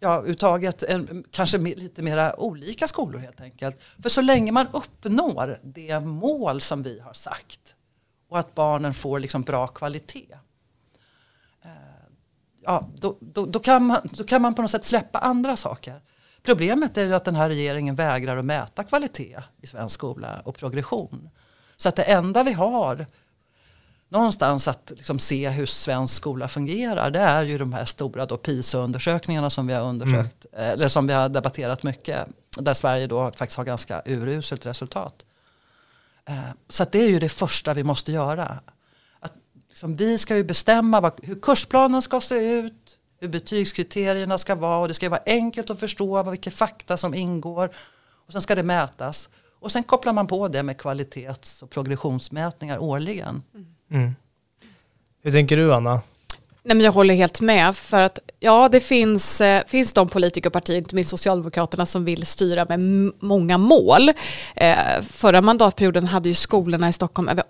ja, 0.00 0.22
uttaget 0.26 0.82
en, 0.82 1.24
kanske 1.30 1.58
lite 1.58 2.02
mera 2.02 2.40
olika 2.40 2.88
skolor 2.88 3.18
helt 3.18 3.40
enkelt. 3.40 3.80
För 4.02 4.08
så 4.08 4.20
länge 4.20 4.52
man 4.52 4.66
uppnår 4.72 5.58
det 5.62 6.00
mål 6.00 6.60
som 6.60 6.82
vi 6.82 7.00
har 7.00 7.12
sagt 7.12 7.74
och 8.28 8.38
att 8.38 8.54
barnen 8.54 8.94
får 8.94 9.18
liksom 9.18 9.42
bra 9.42 9.66
kvalitet. 9.66 10.36
Eh, 11.64 11.70
ja, 12.62 12.88
då, 12.96 13.16
då, 13.20 13.46
då, 13.46 13.60
kan 13.60 13.84
man, 13.84 13.98
då 14.12 14.24
kan 14.24 14.42
man 14.42 14.54
på 14.54 14.62
något 14.62 14.70
sätt 14.70 14.84
släppa 14.84 15.18
andra 15.18 15.56
saker. 15.56 16.00
Problemet 16.44 16.96
är 16.96 17.04
ju 17.04 17.14
att 17.14 17.24
den 17.24 17.36
här 17.36 17.48
regeringen 17.48 17.94
vägrar 17.94 18.36
att 18.36 18.44
mäta 18.44 18.84
kvalitet 18.84 19.38
i 19.62 19.66
svensk 19.66 19.94
skola 19.94 20.42
och 20.44 20.56
progression. 20.56 21.30
Så 21.76 21.88
att 21.88 21.96
det 21.96 22.02
enda 22.02 22.42
vi 22.42 22.52
har 22.52 23.06
någonstans 24.08 24.68
att 24.68 24.92
liksom 24.96 25.18
se 25.18 25.48
hur 25.48 25.66
svensk 25.66 26.14
skola 26.14 26.48
fungerar 26.48 27.10
det 27.10 27.18
är 27.18 27.42
ju 27.42 27.58
de 27.58 27.72
här 27.72 27.84
stora 27.84 28.26
PISA-undersökningarna 28.26 29.50
som 29.50 29.66
vi 29.66 29.74
har 29.74 29.82
undersökt 29.82 30.46
mm. 30.52 30.70
eller 30.70 30.88
som 30.88 31.06
vi 31.06 31.12
har 31.12 31.28
debatterat 31.28 31.82
mycket. 31.82 32.28
Där 32.58 32.74
Sverige 32.74 33.06
då 33.06 33.32
faktiskt 33.32 33.56
har 33.56 33.64
ganska 33.64 34.02
uruselt 34.06 34.66
resultat. 34.66 35.26
Eh, 36.24 36.38
så 36.68 36.84
det 36.84 36.98
är 36.98 37.10
ju 37.10 37.18
det 37.18 37.28
första 37.28 37.74
vi 37.74 37.84
måste 37.84 38.12
göra. 38.12 38.58
Att 39.20 39.32
liksom 39.68 39.96
vi 39.96 40.18
ska 40.18 40.36
ju 40.36 40.44
bestämma 40.44 41.00
vad, 41.00 41.12
hur 41.22 41.40
kursplanen 41.40 42.02
ska 42.02 42.20
se 42.20 42.52
ut, 42.52 42.98
hur 43.24 43.28
betygskriterierna 43.28 44.38
ska 44.38 44.54
vara 44.54 44.78
och 44.78 44.88
det 44.88 44.94
ska 44.94 45.08
vara 45.08 45.22
enkelt 45.26 45.70
att 45.70 45.80
förstå 45.80 46.22
vilka 46.30 46.50
fakta 46.50 46.96
som 46.96 47.14
ingår. 47.14 47.70
Och 48.26 48.32
sen 48.32 48.42
ska 48.42 48.54
det 48.54 48.62
mätas. 48.62 49.28
Och 49.60 49.72
sen 49.72 49.82
kopplar 49.82 50.12
man 50.12 50.26
på 50.26 50.48
det 50.48 50.62
med 50.62 50.78
kvalitets 50.78 51.62
och 51.62 51.70
progressionsmätningar 51.70 52.78
årligen. 52.78 53.42
Mm. 53.90 54.14
Hur 55.22 55.32
tänker 55.32 55.56
du 55.56 55.74
Anna? 55.74 56.00
Nej, 56.62 56.76
men 56.76 56.80
jag 56.80 56.92
håller 56.92 57.14
helt 57.14 57.40
med 57.40 57.76
för 57.76 58.00
att 58.00 58.18
ja, 58.40 58.68
det 58.72 58.80
finns, 58.80 59.40
eh, 59.40 59.62
finns 59.66 59.94
de 59.94 60.08
politiker 60.08 60.48
och 60.48 60.52
partier, 60.52 60.78
inte 60.78 60.94
minst 60.94 61.10
Socialdemokraterna, 61.10 61.86
som 61.86 62.04
vill 62.04 62.26
styra 62.26 62.66
med 62.68 62.80
många 63.20 63.58
mål. 63.58 64.08
Eh, 64.56 64.76
förra 65.10 65.40
mandatperioden 65.40 66.06
hade 66.06 66.28
ju 66.28 66.34
skolorna 66.34 66.88
i 66.88 66.92
Stockholm 66.92 67.28
över 67.28 67.44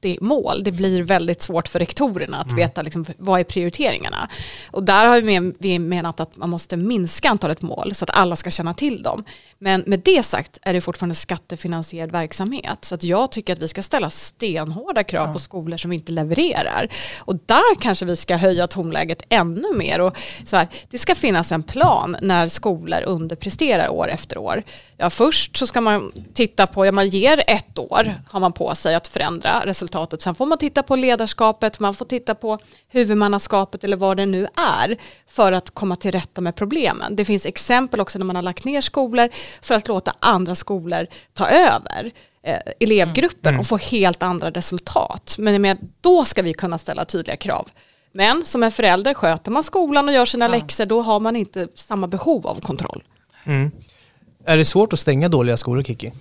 80 0.00 0.18
mål. 0.20 0.64
Det 0.64 0.72
blir 0.72 1.02
väldigt 1.02 1.42
svårt 1.42 1.68
för 1.68 1.78
rektorerna 1.78 2.40
att 2.40 2.52
mm. 2.52 2.56
veta 2.56 2.82
liksom, 2.82 3.04
vad 3.18 3.40
är 3.40 3.44
prioriteringarna. 3.44 4.28
Och 4.70 4.82
där 4.82 5.06
har 5.06 5.20
vi, 5.20 5.52
vi 5.58 5.78
menat 5.78 6.20
att 6.20 6.36
man 6.36 6.50
måste 6.50 6.76
minska 6.76 7.30
antalet 7.30 7.62
mål 7.62 7.94
så 7.94 8.04
att 8.04 8.10
alla 8.10 8.36
ska 8.36 8.50
känna 8.50 8.74
till 8.74 9.02
dem. 9.02 9.24
Men 9.58 9.84
med 9.86 10.00
det 10.00 10.22
sagt 10.22 10.58
är 10.62 10.72
det 10.72 10.80
fortfarande 10.80 11.14
skattefinansierad 11.14 12.12
verksamhet. 12.12 12.84
Så 12.84 12.94
att 12.94 13.04
jag 13.04 13.30
tycker 13.30 13.52
att 13.52 13.58
vi 13.58 13.68
ska 13.68 13.82
ställa 13.82 14.10
stenhårda 14.10 15.04
krav 15.04 15.26
ja. 15.28 15.32
på 15.32 15.38
skolor 15.38 15.76
som 15.76 15.92
inte 15.92 16.12
levererar. 16.12 16.88
Och 17.18 17.36
där 17.46 17.80
kanske 17.80 18.04
vi 18.04 18.16
ska 18.16 18.36
höja 18.36 18.66
tonläget 18.66 19.22
ännu 19.28 19.74
mer. 19.74 20.00
Och 20.00 20.16
så 20.44 20.56
här, 20.56 20.68
det 20.90 20.98
ska 20.98 21.14
finnas 21.14 21.52
en 21.52 21.62
plan 21.62 22.16
när 22.22 22.48
skolor 22.48 23.02
underpresterar 23.06 23.88
år 23.88 24.10
efter 24.10 24.38
år. 24.38 24.62
Ja, 24.96 25.10
först 25.10 25.56
så 25.56 25.66
ska 25.66 25.80
man 25.80 26.12
titta 26.34 26.66
på, 26.66 26.86
ja, 26.86 26.92
man 26.92 27.08
ger 27.08 27.42
ett 27.46 27.78
år 27.78 28.22
har 28.28 28.40
man 28.40 28.52
på 28.52 28.74
sig 28.74 28.94
att 28.94 29.08
förändra 29.08 29.66
resultatet. 29.66 29.89
Sen 30.22 30.34
får 30.34 30.46
man 30.46 30.58
titta 30.58 30.82
på 30.82 30.96
ledarskapet, 30.96 31.80
man 31.80 31.94
får 31.94 32.04
titta 32.04 32.34
på 32.34 32.58
huvudmannaskapet 32.88 33.84
eller 33.84 33.96
vad 33.96 34.16
det 34.16 34.26
nu 34.26 34.46
är 34.56 34.96
för 35.26 35.52
att 35.52 35.70
komma 35.70 35.96
till 35.96 36.12
rätta 36.12 36.40
med 36.40 36.54
problemen. 36.56 37.16
Det 37.16 37.24
finns 37.24 37.46
exempel 37.46 38.00
också 38.00 38.18
när 38.18 38.26
man 38.26 38.36
har 38.36 38.42
lagt 38.42 38.64
ner 38.64 38.80
skolor 38.80 39.28
för 39.62 39.74
att 39.74 39.88
låta 39.88 40.14
andra 40.20 40.54
skolor 40.54 41.06
ta 41.32 41.48
över 41.48 42.10
eh, 42.42 42.58
elevgruppen 42.80 43.48
mm. 43.48 43.60
och 43.60 43.66
få 43.66 43.76
helt 43.76 44.22
andra 44.22 44.50
resultat. 44.50 45.36
Men 45.38 45.62
med, 45.62 45.78
då 46.00 46.24
ska 46.24 46.42
vi 46.42 46.52
kunna 46.52 46.78
ställa 46.78 47.04
tydliga 47.04 47.36
krav. 47.36 47.68
Men 48.12 48.44
som 48.44 48.62
en 48.62 48.70
förälder 48.70 49.14
sköter 49.14 49.50
man 49.50 49.64
skolan 49.64 50.08
och 50.08 50.14
gör 50.14 50.26
sina 50.26 50.44
ja. 50.44 50.50
läxor 50.50 50.86
då 50.86 51.02
har 51.02 51.20
man 51.20 51.36
inte 51.36 51.68
samma 51.74 52.08
behov 52.08 52.46
av 52.46 52.60
kontroll. 52.60 53.02
Mm. 53.44 53.70
Är 54.44 54.56
det 54.56 54.64
svårt 54.64 54.92
att 54.92 54.98
stänga 54.98 55.28
dåliga 55.28 55.56
skolor 55.56 55.82
Kiki? 55.82 56.12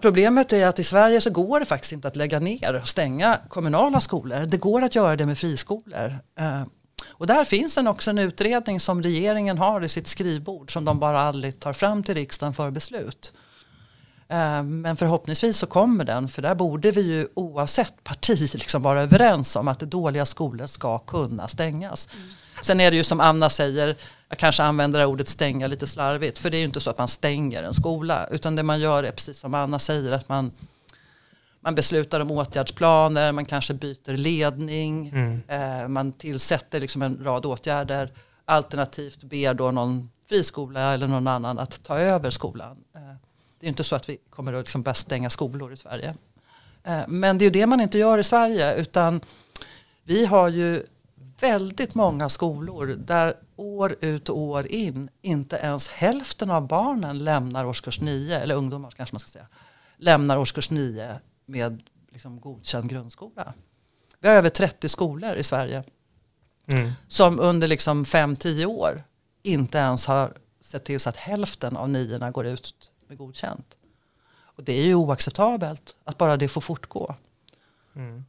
Problemet 0.00 0.52
är 0.52 0.66
att 0.66 0.78
i 0.78 0.84
Sverige 0.84 1.20
så 1.20 1.30
går 1.30 1.60
det 1.60 1.66
faktiskt 1.66 1.92
inte 1.92 2.08
att 2.08 2.16
lägga 2.16 2.40
ner 2.40 2.74
och 2.80 2.88
stänga 2.88 3.38
kommunala 3.48 4.00
skolor. 4.00 4.46
Det 4.46 4.56
går 4.56 4.82
att 4.82 4.94
göra 4.94 5.16
det 5.16 5.26
med 5.26 5.38
friskolor. 5.38 6.18
Eh, 6.38 6.62
och 7.08 7.26
där 7.26 7.44
finns 7.44 7.74
det 7.74 7.88
också 7.88 8.10
en 8.10 8.18
utredning 8.18 8.80
som 8.80 9.02
regeringen 9.02 9.58
har 9.58 9.84
i 9.84 9.88
sitt 9.88 10.06
skrivbord 10.06 10.72
som 10.72 10.84
de 10.84 10.98
bara 10.98 11.20
aldrig 11.20 11.60
tar 11.60 11.72
fram 11.72 12.02
till 12.02 12.14
riksdagen 12.14 12.54
för 12.54 12.70
beslut. 12.70 13.32
Eh, 14.28 14.62
men 14.62 14.96
förhoppningsvis 14.96 15.56
så 15.56 15.66
kommer 15.66 16.04
den 16.04 16.28
för 16.28 16.42
där 16.42 16.54
borde 16.54 16.90
vi 16.90 17.00
ju 17.00 17.28
oavsett 17.34 18.04
parti 18.04 18.50
liksom 18.54 18.82
vara 18.82 19.02
överens 19.02 19.56
om 19.56 19.68
att 19.68 19.80
dåliga 19.80 20.26
skolor 20.26 20.66
ska 20.66 20.98
kunna 20.98 21.48
stängas. 21.48 22.08
Mm. 22.12 22.28
Sen 22.64 22.80
är 22.80 22.90
det 22.90 22.96
ju 22.96 23.04
som 23.04 23.20
Anna 23.20 23.50
säger, 23.50 23.96
jag 24.28 24.38
kanske 24.38 24.62
använder 24.62 25.04
ordet 25.04 25.28
stänga 25.28 25.66
lite 25.66 25.86
slarvigt 25.86 26.38
för 26.38 26.50
det 26.50 26.56
är 26.56 26.58
ju 26.58 26.64
inte 26.64 26.80
så 26.80 26.90
att 26.90 26.98
man 26.98 27.08
stänger 27.08 27.62
en 27.62 27.74
skola 27.74 28.26
utan 28.30 28.56
det 28.56 28.62
man 28.62 28.80
gör 28.80 29.04
är 29.04 29.10
precis 29.10 29.38
som 29.38 29.54
Anna 29.54 29.78
säger 29.78 30.12
att 30.12 30.28
man 30.28 30.52
man 31.60 31.74
beslutar 31.74 32.20
om 32.20 32.30
åtgärdsplaner, 32.30 33.32
man 33.32 33.44
kanske 33.44 33.74
byter 33.74 34.16
ledning, 34.16 35.08
mm. 35.08 35.42
eh, 35.48 35.88
man 35.88 36.12
tillsätter 36.12 36.80
liksom 36.80 37.02
en 37.02 37.24
rad 37.24 37.46
åtgärder. 37.46 38.12
Alternativt 38.44 39.24
ber 39.24 39.54
då 39.54 39.70
någon 39.70 40.10
friskola 40.28 40.94
eller 40.94 41.08
någon 41.08 41.26
annan 41.26 41.58
att 41.58 41.82
ta 41.82 41.98
över 41.98 42.30
skolan. 42.30 42.76
Eh, 42.94 43.00
det 43.60 43.66
är 43.66 43.68
inte 43.68 43.84
så 43.84 43.96
att 43.96 44.08
vi 44.08 44.18
kommer 44.30 44.52
att 44.52 44.60
liksom 44.60 44.82
börja 44.82 44.94
stänga 44.94 45.30
skolor 45.30 45.72
i 45.72 45.76
Sverige. 45.76 46.14
Eh, 46.84 47.00
men 47.08 47.38
det 47.38 47.42
är 47.42 47.46
ju 47.46 47.50
det 47.50 47.66
man 47.66 47.80
inte 47.80 47.98
gör 47.98 48.18
i 48.18 48.24
Sverige 48.24 48.74
utan 48.74 49.20
vi 50.04 50.26
har 50.26 50.48
ju 50.48 50.86
väldigt 51.40 51.94
många 51.94 52.28
skolor 52.28 52.86
där 52.86 53.36
år 53.56 53.96
ut 54.00 54.28
och 54.28 54.38
år 54.38 54.66
in 54.66 55.10
inte 55.22 55.56
ens 55.56 55.88
hälften 55.88 56.50
av 56.50 56.66
barnen 56.66 57.18
lämnar 57.18 57.64
årskurs 57.64 58.00
9, 58.00 58.38
eller 58.38 58.54
ungdomar 58.54 58.90
kanske 58.90 59.14
man 59.14 59.20
ska 59.20 59.30
säga, 59.30 59.46
lämnar 59.96 60.36
årskurs 60.36 60.70
9 60.70 61.20
med 61.46 61.82
liksom 62.12 62.40
godkänd 62.40 62.90
grundskola. 62.90 63.54
Vi 64.20 64.28
har 64.28 64.34
över 64.36 64.50
30 64.50 64.88
skolor 64.88 65.34
i 65.34 65.42
Sverige 65.42 65.84
mm. 66.66 66.92
som 67.08 67.40
under 67.40 67.68
liksom 67.68 68.04
5-10 68.04 68.64
år 68.64 69.04
inte 69.42 69.78
ens 69.78 70.06
har 70.06 70.32
sett 70.60 70.84
till 70.84 71.00
så 71.00 71.08
att 71.08 71.16
hälften 71.16 71.76
av 71.76 71.90
niorna 71.90 72.30
går 72.30 72.46
ut 72.46 72.92
med 73.08 73.18
godkänt. 73.18 73.76
Och 74.56 74.64
det 74.64 74.72
är 74.72 74.84
ju 74.84 74.94
oacceptabelt 74.94 75.96
att 76.04 76.18
bara 76.18 76.36
det 76.36 76.48
får 76.48 76.60
fortgå. 76.60 77.14
Mm. 77.96 78.24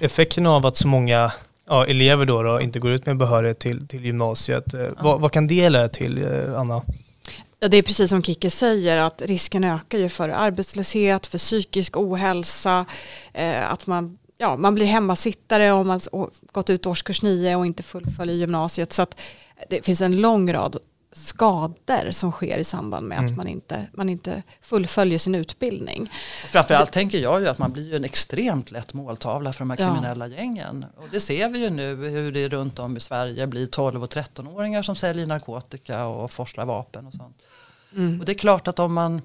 Effekten 0.00 0.46
av 0.46 0.66
att 0.66 0.76
så 0.76 0.88
många 0.88 1.32
ja, 1.68 1.86
elever 1.86 2.26
då, 2.26 2.42
då 2.42 2.60
inte 2.60 2.78
går 2.78 2.90
ut 2.90 3.06
med 3.06 3.16
behörighet 3.16 3.58
till, 3.58 3.88
till 3.88 4.04
gymnasiet, 4.04 4.74
eh, 4.74 4.88
vad, 5.00 5.20
vad, 5.20 5.32
kan 5.32 5.46
det 5.46 5.70
leda 5.70 5.88
till, 5.88 6.24
eh, 6.24 6.60
Anna? 6.60 6.82
Ja, 7.60 7.68
det 7.68 7.76
är 7.76 7.82
precis 7.82 8.10
som 8.10 8.22
Kicke 8.22 8.50
säger 8.50 8.96
att 8.96 9.22
risken 9.22 9.64
ökar 9.64 9.98
ju 9.98 10.08
för 10.08 10.28
arbetslöshet, 10.28 11.26
för 11.26 11.38
psykisk 11.38 11.96
ohälsa, 11.96 12.84
eh, 13.32 13.72
att 13.72 13.86
man, 13.86 14.18
ja, 14.38 14.56
man 14.56 14.74
blir 14.74 14.86
hemmasittare 14.86 15.70
om 15.70 15.86
man 15.86 16.00
gått 16.52 16.70
ut 16.70 16.86
årskurs 16.86 17.22
nio 17.22 17.56
och 17.56 17.66
inte 17.66 17.82
fullföljer 17.82 18.36
gymnasiet. 18.36 18.92
Så 18.92 19.06
det 19.70 19.84
finns 19.84 20.00
en 20.00 20.20
lång 20.20 20.52
rad 20.52 20.76
skador 21.18 22.10
som 22.10 22.32
sker 22.32 22.58
i 22.58 22.64
samband 22.64 23.08
med 23.08 23.18
mm. 23.18 23.30
att 23.30 23.36
man 23.36 23.48
inte, 23.48 23.86
man 23.92 24.08
inte 24.08 24.42
fullföljer 24.60 25.18
sin 25.18 25.34
utbildning. 25.34 26.12
Framförallt 26.46 26.92
tänker 26.92 27.18
jag 27.18 27.40
ju 27.40 27.48
att 27.48 27.58
man 27.58 27.72
blir 27.72 27.90
ju 27.90 27.96
en 27.96 28.04
extremt 28.04 28.70
lätt 28.70 28.94
måltavla 28.94 29.52
för 29.52 29.58
de 29.58 29.70
här 29.70 29.80
ja. 29.80 29.88
kriminella 29.88 30.26
gängen. 30.26 30.86
Och 30.96 31.08
det 31.12 31.20
ser 31.20 31.48
vi 31.48 31.58
ju 31.64 31.70
nu 31.70 31.94
hur 31.96 32.32
det 32.32 32.48
runt 32.48 32.78
om 32.78 32.96
i 32.96 33.00
Sverige 33.00 33.46
blir 33.46 33.66
12 33.66 34.02
och 34.02 34.10
13-åringar 34.12 34.82
som 34.82 34.96
säljer 34.96 35.26
narkotika 35.26 36.06
och 36.06 36.30
forslar 36.30 36.64
vapen 36.64 37.06
och 37.06 37.12
sånt. 37.12 37.42
Mm. 37.96 38.20
Och 38.20 38.26
det 38.26 38.32
är 38.32 38.38
klart 38.38 38.68
att 38.68 38.78
om 38.78 38.94
man, 38.94 39.22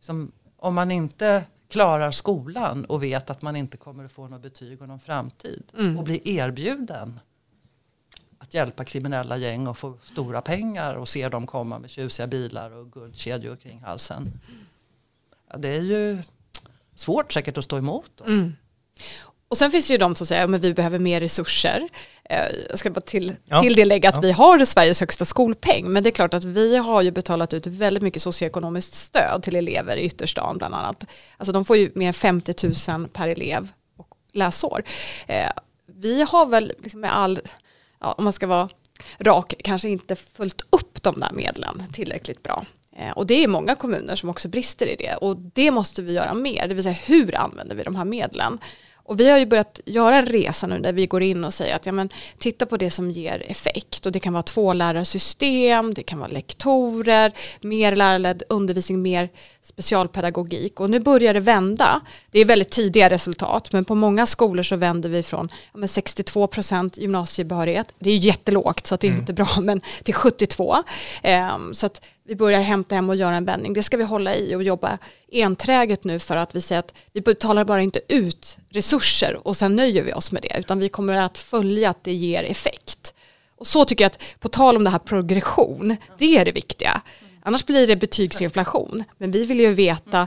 som, 0.00 0.32
om 0.56 0.74
man 0.74 0.90
inte 0.90 1.44
klarar 1.68 2.10
skolan 2.10 2.84
och 2.84 3.02
vet 3.02 3.30
att 3.30 3.42
man 3.42 3.56
inte 3.56 3.76
kommer 3.76 4.04
att 4.04 4.12
få 4.12 4.28
något 4.28 4.42
betyg 4.42 4.82
och 4.82 4.88
någon 4.88 5.00
framtid 5.00 5.72
mm. 5.78 5.98
och 5.98 6.04
blir 6.04 6.28
erbjuden 6.28 7.20
att 8.38 8.54
hjälpa 8.54 8.84
kriminella 8.84 9.36
gäng 9.36 9.66
och 9.66 9.78
få 9.78 9.98
stora 10.02 10.42
pengar 10.42 10.94
och 10.94 11.08
se 11.08 11.28
dem 11.28 11.46
komma 11.46 11.78
med 11.78 11.90
tjusiga 11.90 12.26
bilar 12.26 12.70
och 12.70 12.92
guldkedjor 12.92 13.56
kring 13.56 13.82
halsen. 13.82 14.32
Ja, 15.50 15.56
det 15.58 15.68
är 15.68 15.82
ju 15.82 16.22
svårt 16.94 17.32
säkert 17.32 17.58
att 17.58 17.64
stå 17.64 17.78
emot. 17.78 18.20
Mm. 18.26 18.52
Och 19.48 19.58
sen 19.58 19.70
finns 19.70 19.86
det 19.86 19.92
ju 19.92 19.98
de 19.98 20.14
som 20.14 20.26
säger 20.26 20.54
att 20.54 20.60
vi 20.60 20.74
behöver 20.74 20.98
mer 20.98 21.20
resurser. 21.20 21.88
Eh, 22.24 22.46
jag 22.68 22.78
ska 22.78 22.90
bara 22.90 23.00
till, 23.00 23.36
ja. 23.44 23.62
till 23.62 23.74
det 23.74 23.84
lägga 23.84 24.08
att 24.08 24.14
ja. 24.14 24.20
vi 24.20 24.32
har 24.32 24.64
Sveriges 24.64 25.00
högsta 25.00 25.24
skolpeng. 25.24 25.86
Men 25.86 26.02
det 26.02 26.10
är 26.10 26.12
klart 26.12 26.34
att 26.34 26.44
vi 26.44 26.76
har 26.76 27.02
ju 27.02 27.10
betalat 27.10 27.54
ut 27.54 27.66
väldigt 27.66 28.02
mycket 28.02 28.22
socioekonomiskt 28.22 28.94
stöd 28.94 29.42
till 29.42 29.56
elever 29.56 29.96
i 29.96 30.02
ytterstan 30.02 30.58
bland 30.58 30.74
annat. 30.74 31.04
Alltså 31.36 31.52
de 31.52 31.64
får 31.64 31.76
ju 31.76 31.90
mer 31.94 32.06
än 32.06 32.14
50 32.14 32.54
000 32.92 33.08
per 33.08 33.28
elev 33.28 33.68
och 33.96 34.08
läsår. 34.32 34.84
Eh, 35.26 35.50
vi 35.86 36.22
har 36.22 36.46
väl 36.46 36.72
liksom 36.82 37.00
med 37.00 37.16
all 37.16 37.40
ja, 38.00 38.12
om 38.12 38.24
man 38.24 38.32
ska 38.32 38.46
vara 38.46 38.68
rak, 39.18 39.54
kanske 39.64 39.88
inte 39.88 40.16
följt 40.16 40.60
upp 40.70 41.02
de 41.02 41.20
där 41.20 41.32
medlen 41.32 41.82
tillräckligt 41.92 42.42
bra. 42.42 42.64
Eh, 42.96 43.10
och 43.10 43.26
det 43.26 43.44
är 43.44 43.48
många 43.48 43.74
kommuner 43.74 44.16
som 44.16 44.28
också 44.28 44.48
brister 44.48 44.86
i 44.86 44.96
det 44.96 45.14
och 45.14 45.36
det 45.36 45.70
måste 45.70 46.02
vi 46.02 46.12
göra 46.12 46.34
mer, 46.34 46.68
det 46.68 46.74
vill 46.74 46.84
säga 46.84 46.96
hur 47.06 47.34
använder 47.34 47.76
vi 47.76 47.82
de 47.82 47.96
här 47.96 48.04
medlen? 48.04 48.58
Och 49.06 49.20
vi 49.20 49.30
har 49.30 49.38
ju 49.38 49.46
börjat 49.46 49.80
göra 49.84 50.16
en 50.16 50.26
resa 50.26 50.66
nu 50.66 50.78
där 50.78 50.92
vi 50.92 51.06
går 51.06 51.22
in 51.22 51.44
och 51.44 51.54
säger 51.54 51.76
att 51.76 51.86
ja, 51.86 51.92
men, 51.92 52.08
titta 52.38 52.66
på 52.66 52.76
det 52.76 52.90
som 52.90 53.10
ger 53.10 53.42
effekt. 53.48 54.06
Och 54.06 54.12
det 54.12 54.20
kan 54.20 54.32
vara 54.32 54.42
tvålärarsystem, 54.42 55.94
det 55.94 56.02
kan 56.02 56.18
vara 56.18 56.28
lektorer, 56.28 57.32
mer 57.60 57.96
lärarledd 57.96 58.42
undervisning, 58.48 59.02
mer 59.02 59.28
specialpedagogik. 59.62 60.80
Och 60.80 60.90
nu 60.90 61.00
börjar 61.00 61.34
det 61.34 61.40
vända. 61.40 62.00
Det 62.30 62.40
är 62.40 62.44
väldigt 62.44 62.70
tidiga 62.70 63.10
resultat, 63.10 63.72
men 63.72 63.84
på 63.84 63.94
många 63.94 64.26
skolor 64.26 64.62
så 64.62 64.76
vänder 64.76 65.08
vi 65.08 65.22
från 65.22 65.48
ja, 65.74 65.80
62% 65.80 67.00
gymnasiebehörighet. 67.00 67.94
Det 67.98 68.10
är 68.10 68.16
jättelågt 68.16 68.86
så 68.86 68.96
det 68.96 69.06
är 69.06 69.08
mm. 69.08 69.20
inte 69.20 69.32
bra, 69.32 69.48
men 69.60 69.80
till 70.04 70.14
72. 70.14 70.76
Eh, 71.22 71.58
så 71.72 71.86
att 71.86 72.00
vi 72.26 72.36
börjar 72.36 72.60
hämta 72.60 72.94
hem 72.94 73.08
och 73.08 73.16
göra 73.16 73.36
en 73.36 73.44
vändning. 73.44 73.72
Det 73.72 73.82
ska 73.82 73.96
vi 73.96 74.04
hålla 74.04 74.34
i 74.34 74.54
och 74.54 74.62
jobba 74.62 74.98
enträget 75.32 76.04
nu 76.04 76.18
för 76.18 76.36
att 76.36 76.54
vi 76.54 76.60
säger 76.60 76.78
att 76.78 76.94
vi 77.12 77.20
betalar 77.20 77.64
bara 77.64 77.82
inte 77.82 78.00
ut 78.08 78.58
resurser 78.70 79.46
och 79.46 79.56
sen 79.56 79.76
nöjer 79.76 80.02
vi 80.02 80.12
oss 80.12 80.32
med 80.32 80.42
det 80.42 80.58
utan 80.58 80.78
vi 80.78 80.88
kommer 80.88 81.16
att 81.16 81.38
följa 81.38 81.90
att 81.90 82.04
det 82.04 82.12
ger 82.12 82.44
effekt. 82.44 83.14
Och 83.56 83.66
så 83.66 83.84
tycker 83.84 84.04
jag 84.04 84.10
att 84.10 84.40
på 84.40 84.48
tal 84.48 84.76
om 84.76 84.84
det 84.84 84.90
här 84.90 84.98
progression, 84.98 85.96
det 86.18 86.38
är 86.38 86.44
det 86.44 86.52
viktiga. 86.52 87.00
Annars 87.42 87.66
blir 87.66 87.86
det 87.86 87.96
betygsinflation. 87.96 89.04
Men 89.18 89.30
vi 89.30 89.44
vill 89.44 89.60
ju 89.60 89.72
veta 89.72 90.26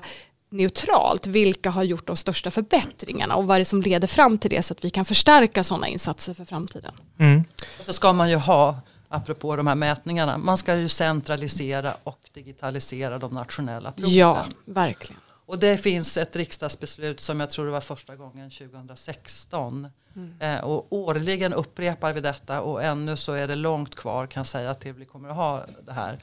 neutralt 0.51 1.27
vilka 1.27 1.69
har 1.69 1.83
gjort 1.83 2.07
de 2.07 2.15
största 2.15 2.51
förbättringarna 2.51 3.35
och 3.35 3.47
vad 3.47 3.55
är 3.55 3.59
det 3.59 3.65
som 3.65 3.81
leder 3.81 4.07
fram 4.07 4.37
till 4.37 4.49
det 4.49 4.63
så 4.63 4.73
att 4.73 4.85
vi 4.85 4.89
kan 4.89 5.05
förstärka 5.05 5.63
sådana 5.63 5.87
insatser 5.87 6.33
för 6.33 6.45
framtiden. 6.45 6.93
Mm. 7.19 7.43
Så 7.79 7.93
ska 7.93 8.13
man 8.13 8.29
ju 8.29 8.35
ha 8.35 8.79
apropå 9.09 9.55
de 9.55 9.67
här 9.67 9.75
mätningarna. 9.75 10.37
Man 10.37 10.57
ska 10.57 10.75
ju 10.75 10.89
centralisera 10.89 11.93
och 12.03 12.29
digitalisera 12.33 13.17
de 13.17 13.33
nationella 13.33 13.91
proven. 13.91 14.13
Ja, 14.13 14.45
verkligen. 14.65 15.21
Och 15.45 15.59
det 15.59 15.77
finns 15.77 16.17
ett 16.17 16.35
riksdagsbeslut 16.35 17.21
som 17.21 17.39
jag 17.39 17.49
tror 17.49 17.65
det 17.65 17.71
var 17.71 17.81
första 17.81 18.15
gången 18.15 18.49
2016. 18.49 19.87
Mm. 20.15 20.33
Eh, 20.39 20.63
och 20.63 20.87
årligen 20.89 21.53
upprepar 21.53 22.13
vi 22.13 22.21
detta 22.21 22.61
och 22.61 22.83
ännu 22.83 23.17
så 23.17 23.33
är 23.33 23.47
det 23.47 23.55
långt 23.55 23.95
kvar 23.95 24.27
kan 24.27 24.45
säga 24.45 24.73
till 24.73 24.93
vi 24.93 25.05
kommer 25.05 25.29
att 25.29 25.35
ha 25.35 25.65
det 25.85 25.93
här. 25.93 26.17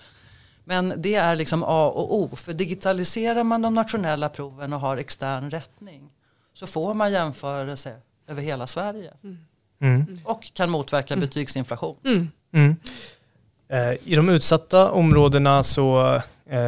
Men 0.64 0.95
det 0.97 1.14
är 1.14 1.37
liksom 1.37 1.62
A 1.62 1.87
och 1.95 2.14
O. 2.16 2.37
För 2.37 2.52
digitaliserar 2.52 3.45
man 3.45 3.62
de 3.62 3.75
nationella 3.75 4.28
proven 4.28 4.73
och 4.73 4.81
har 4.81 4.97
extern 4.97 5.50
rättning 5.50 6.11
så 6.55 6.66
får 6.66 6.95
man 6.95 7.12
jämförelse 7.12 8.00
över 8.26 8.43
hela 8.43 8.66
Sverige. 8.66 9.12
Mm. 9.25 9.38
Mm. 9.81 10.21
Och 10.25 10.55
kan 10.55 10.71
motverka 10.71 11.14
mm. 11.14 11.21
betygsinflation. 11.21 11.97
Mm. 12.55 12.76
Eh, 13.73 13.93
I 14.05 14.17
de 14.17 14.29
utsatta 14.29 14.91
områdena 14.91 15.62
så 15.62 16.15
eh, 16.50 16.61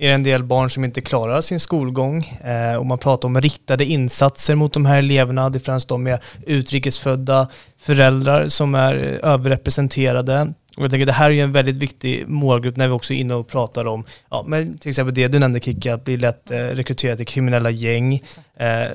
är 0.00 0.08
det 0.08 0.14
en 0.14 0.22
del 0.22 0.42
barn 0.42 0.70
som 0.70 0.84
inte 0.84 1.00
klarar 1.00 1.40
sin 1.40 1.60
skolgång 1.60 2.24
eh, 2.24 2.76
och 2.76 2.86
man 2.86 2.98
pratar 2.98 3.28
om 3.28 3.40
riktade 3.40 3.84
insatser 3.84 4.54
mot 4.54 4.72
de 4.72 4.86
här 4.86 4.98
eleverna. 4.98 5.50
Det 5.50 5.58
är 5.58 5.60
främst 5.60 5.88
de 5.88 6.02
med 6.02 6.20
utrikesfödda 6.46 7.48
föräldrar 7.78 8.48
som 8.48 8.74
är 8.74 8.94
överrepresenterade. 9.22 10.52
Och 10.76 10.84
jag 10.84 10.90
tänker 10.90 11.06
det 11.06 11.12
här 11.12 11.30
är 11.30 11.44
en 11.44 11.52
väldigt 11.52 11.76
viktig 11.76 12.28
målgrupp 12.28 12.76
när 12.76 12.88
vi 12.88 12.92
också 12.92 13.14
är 13.14 13.18
inne 13.18 13.34
och 13.34 13.48
pratar 13.48 13.84
om, 13.84 14.04
ja, 14.30 14.44
men 14.46 14.78
till 14.78 14.88
exempel 14.88 15.14
det 15.14 15.28
du 15.28 15.38
nämnde 15.38 15.60
Kikki, 15.60 15.88
att 15.88 16.04
bli 16.04 16.16
lätt 16.16 16.50
eh, 16.50 16.56
rekryterad 16.56 17.16
till 17.16 17.26
kriminella 17.26 17.70
gäng. 17.70 18.14
Eh, 18.56 18.86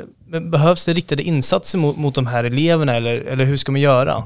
behövs 0.41 0.85
det 0.85 0.93
riktade 0.93 1.23
insatser 1.23 1.77
mot, 1.77 1.97
mot 1.97 2.15
de 2.15 2.27
här 2.27 2.43
eleverna 2.43 2.95
eller, 2.95 3.21
eller 3.21 3.45
hur 3.45 3.57
ska 3.57 3.71
man 3.71 3.81
göra? 3.81 4.23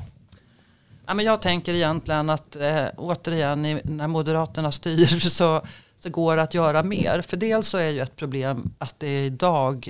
Ja, 1.07 1.13
men 1.13 1.25
jag 1.25 1.41
tänker 1.41 1.73
egentligen 1.73 2.29
att 2.29 2.55
eh, 2.55 2.85
återigen 2.97 3.79
när 3.83 4.07
Moderaterna 4.07 4.71
styr 4.71 5.05
så, 5.29 5.61
så 5.95 6.09
går 6.09 6.35
det 6.35 6.41
att 6.41 6.53
göra 6.53 6.83
mer. 6.83 7.21
För 7.21 7.37
dels 7.37 7.67
så 7.67 7.77
är 7.77 7.89
ju 7.89 7.99
ett 7.99 8.15
problem 8.15 8.73
att 8.77 8.99
det 8.99 9.25
idag 9.25 9.89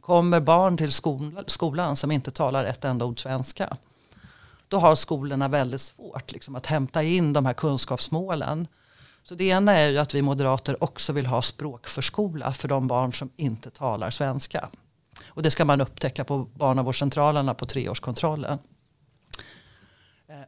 kommer 0.00 0.40
barn 0.40 0.76
till 0.76 0.92
skolan, 0.92 1.44
skolan 1.46 1.96
som 1.96 2.10
inte 2.10 2.30
talar 2.30 2.64
ett 2.64 2.84
enda 2.84 3.04
ord 3.04 3.22
svenska 3.22 3.76
då 4.72 4.78
har 4.78 4.94
skolorna 4.94 5.48
väldigt 5.48 5.80
svårt 5.80 6.32
liksom, 6.32 6.56
att 6.56 6.66
hämta 6.66 7.02
in 7.02 7.32
de 7.32 7.46
här 7.46 7.52
kunskapsmålen. 7.52 8.66
Så 9.22 9.34
det 9.34 9.44
ena 9.44 9.72
är 9.72 9.88
ju 9.88 9.98
att 9.98 10.14
vi 10.14 10.22
moderater 10.22 10.84
också 10.84 11.12
vill 11.12 11.26
ha 11.26 11.42
språkförskola 11.42 12.52
för 12.52 12.68
de 12.68 12.86
barn 12.86 13.12
som 13.12 13.30
inte 13.36 13.70
talar 13.70 14.10
svenska. 14.10 14.68
Och 15.26 15.42
det 15.42 15.50
ska 15.50 15.64
man 15.64 15.80
upptäcka 15.80 16.24
på 16.24 16.38
barnavårdscentralerna 16.38 17.54
på 17.54 17.66
treårskontrollen. 17.66 18.58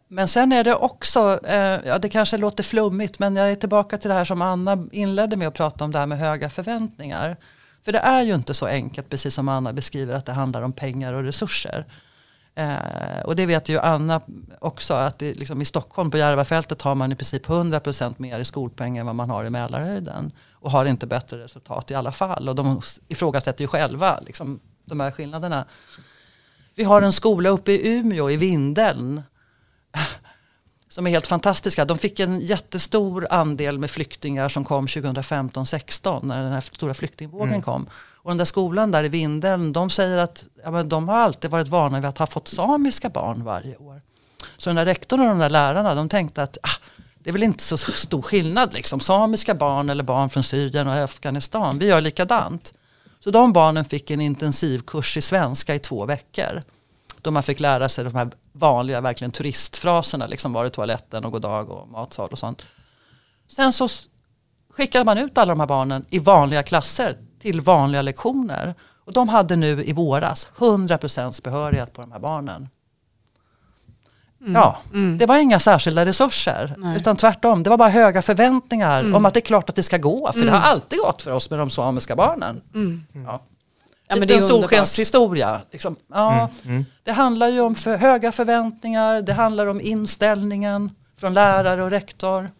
Men 0.08 0.28
sen 0.28 0.52
är 0.52 0.64
det 0.64 0.74
också, 0.74 1.40
eh, 1.44 1.80
ja 1.86 1.98
det 1.98 2.08
kanske 2.08 2.36
låter 2.36 2.62
flummigt 2.62 3.18
men 3.18 3.36
jag 3.36 3.50
är 3.50 3.56
tillbaka 3.56 3.98
till 3.98 4.08
det 4.08 4.14
här 4.14 4.24
som 4.24 4.42
Anna 4.42 4.86
inledde 4.92 5.36
med 5.36 5.48
att 5.48 5.54
prata 5.54 5.84
om 5.84 5.92
det 5.92 5.98
här 5.98 6.06
med 6.06 6.18
höga 6.18 6.50
förväntningar. 6.50 7.36
För 7.84 7.92
det 7.92 7.98
är 7.98 8.22
ju 8.22 8.34
inte 8.34 8.54
så 8.54 8.66
enkelt 8.66 9.10
precis 9.10 9.34
som 9.34 9.48
Anna 9.48 9.72
beskriver 9.72 10.14
att 10.14 10.26
det 10.26 10.32
handlar 10.32 10.62
om 10.62 10.72
pengar 10.72 11.12
och 11.12 11.22
resurser. 11.22 11.86
Eh, 12.54 13.20
och 13.24 13.36
det 13.36 13.46
vet 13.46 13.68
ju 13.68 13.78
Anna 13.78 14.20
också 14.58 14.94
att 14.94 15.18
det, 15.18 15.34
liksom, 15.34 15.62
i 15.62 15.64
Stockholm 15.64 16.10
på 16.10 16.18
Järvafältet 16.18 16.82
har 16.82 16.94
man 16.94 17.12
i 17.12 17.16
princip 17.16 17.46
100% 17.46 18.14
mer 18.18 18.38
i 18.38 18.44
skolpeng 18.44 18.98
än 18.98 19.06
vad 19.06 19.14
man 19.14 19.30
har 19.30 19.44
i 19.44 19.50
Mälarhöjden. 19.50 20.32
Och 20.52 20.70
har 20.70 20.84
inte 20.84 21.06
bättre 21.06 21.44
resultat 21.44 21.90
i 21.90 21.94
alla 21.94 22.12
fall. 22.12 22.48
Och 22.48 22.54
de 22.54 22.80
ifrågasätter 23.08 23.64
ju 23.64 23.68
själva 23.68 24.20
liksom, 24.26 24.60
de 24.84 25.00
här 25.00 25.10
skillnaderna. 25.10 25.64
Vi 26.74 26.84
har 26.84 27.02
en 27.02 27.12
skola 27.12 27.48
uppe 27.48 27.72
i 27.72 27.96
Umeå, 27.96 28.30
i 28.30 28.36
Vindeln. 28.36 29.22
Som 30.88 31.06
är 31.06 31.10
helt 31.10 31.26
fantastiska. 31.26 31.84
De 31.84 31.98
fick 31.98 32.20
en 32.20 32.40
jättestor 32.40 33.26
andel 33.30 33.78
med 33.78 33.90
flyktingar 33.90 34.48
som 34.48 34.64
kom 34.64 34.86
2015-16 34.86 36.26
när 36.26 36.42
den 36.42 36.52
här 36.52 36.60
stora 36.60 36.94
flyktingvågen 36.94 37.48
mm. 37.48 37.62
kom. 37.62 37.86
Och 37.94 38.30
den 38.30 38.38
där 38.38 38.44
skolan 38.44 38.90
där 38.90 39.04
i 39.04 39.08
Vindeln, 39.08 39.72
de 39.72 39.90
säger 39.90 40.18
att 40.18 40.44
ja, 40.64 40.70
men 40.70 40.88
de 40.88 41.08
har 41.08 41.16
alltid 41.16 41.50
varit 41.50 41.68
vana 41.68 42.00
vid 42.00 42.08
att 42.08 42.18
ha 42.18 42.26
fått 42.26 42.48
samiska 42.48 43.08
barn 43.08 43.44
varje 43.44 43.76
år. 43.76 44.00
Så 44.56 44.70
den 44.70 44.76
där 44.76 44.84
rektorn 44.84 45.20
och 45.20 45.26
de 45.26 45.38
där 45.38 45.50
lärarna, 45.50 45.94
de 45.94 46.08
tänkte 46.08 46.42
att 46.42 46.58
ah, 46.62 46.76
det 47.18 47.30
är 47.30 47.32
väl 47.32 47.42
inte 47.42 47.64
så 47.64 47.76
stor 47.76 48.22
skillnad 48.22 48.72
liksom. 48.72 49.00
Samiska 49.00 49.54
barn 49.54 49.90
eller 49.90 50.04
barn 50.04 50.30
från 50.30 50.42
Syrien 50.42 50.88
och 50.88 50.94
Afghanistan, 50.94 51.78
vi 51.78 51.86
gör 51.86 52.00
likadant. 52.00 52.72
Så 53.20 53.30
de 53.30 53.52
barnen 53.52 53.84
fick 53.84 54.10
en 54.10 54.20
intensivkurs 54.20 55.16
i 55.16 55.22
svenska 55.22 55.74
i 55.74 55.78
två 55.78 56.06
veckor. 56.06 56.62
Då 57.22 57.30
man 57.30 57.42
fick 57.42 57.60
lära 57.60 57.88
sig 57.88 58.04
de 58.04 58.14
här 58.14 58.30
vanliga 58.54 59.00
verkligen 59.00 59.32
turistfraserna, 59.32 60.26
liksom 60.26 60.52
var 60.52 60.64
i 60.64 60.70
toaletten 60.70 61.24
och 61.24 61.32
god 61.32 61.42
dag 61.42 61.70
och 61.70 61.88
matsal 61.88 62.28
och 62.28 62.38
sånt. 62.38 62.62
Sen 63.48 63.72
så 63.72 63.88
skickade 64.70 65.04
man 65.04 65.18
ut 65.18 65.38
alla 65.38 65.52
de 65.52 65.60
här 65.60 65.66
barnen 65.66 66.06
i 66.10 66.18
vanliga 66.18 66.62
klasser 66.62 67.16
till 67.40 67.60
vanliga 67.60 68.02
lektioner. 68.02 68.74
Och 69.06 69.12
de 69.12 69.28
hade 69.28 69.56
nu 69.56 69.84
i 69.84 69.92
våras 69.92 70.48
100% 70.56 71.42
behörighet 71.44 71.92
på 71.92 72.00
de 72.00 72.12
här 72.12 72.18
barnen. 72.18 72.68
Mm. 74.40 74.54
Ja, 74.54 74.78
mm. 74.92 75.18
det 75.18 75.26
var 75.26 75.38
inga 75.38 75.60
särskilda 75.60 76.06
resurser. 76.06 76.74
Nej. 76.78 76.96
Utan 76.96 77.16
tvärtom, 77.16 77.62
det 77.62 77.70
var 77.70 77.76
bara 77.76 77.88
höga 77.88 78.22
förväntningar 78.22 79.00
mm. 79.00 79.14
om 79.14 79.26
att 79.26 79.34
det 79.34 79.38
är 79.38 79.46
klart 79.46 79.70
att 79.70 79.76
det 79.76 79.82
ska 79.82 79.98
gå. 79.98 80.32
För 80.32 80.40
det 80.40 80.50
har 80.50 80.58
mm. 80.58 80.70
alltid 80.70 80.98
gått 80.98 81.22
för 81.22 81.30
oss 81.30 81.50
med 81.50 81.58
de 81.58 81.70
samiska 81.70 82.16
barnen. 82.16 82.60
Mm. 82.74 83.04
Ja. 83.26 83.40
Ja, 84.08 84.16
men 84.16 84.28
det 84.28 84.34
är 84.34 84.38
en 84.38 84.42
solskenshistoria. 84.42 85.60
Liksom. 85.70 85.96
Ja, 86.12 86.50
mm. 86.64 86.84
Det 87.02 87.12
handlar 87.12 87.48
ju 87.48 87.60
om 87.60 87.74
för 87.74 87.96
höga 87.96 88.32
förväntningar, 88.32 89.22
det 89.22 89.32
handlar 89.32 89.66
om 89.66 89.80
inställningen 89.80 90.90
från 91.16 91.34
lärare 91.34 91.84
och 91.84 91.90
rektor. 91.90 92.50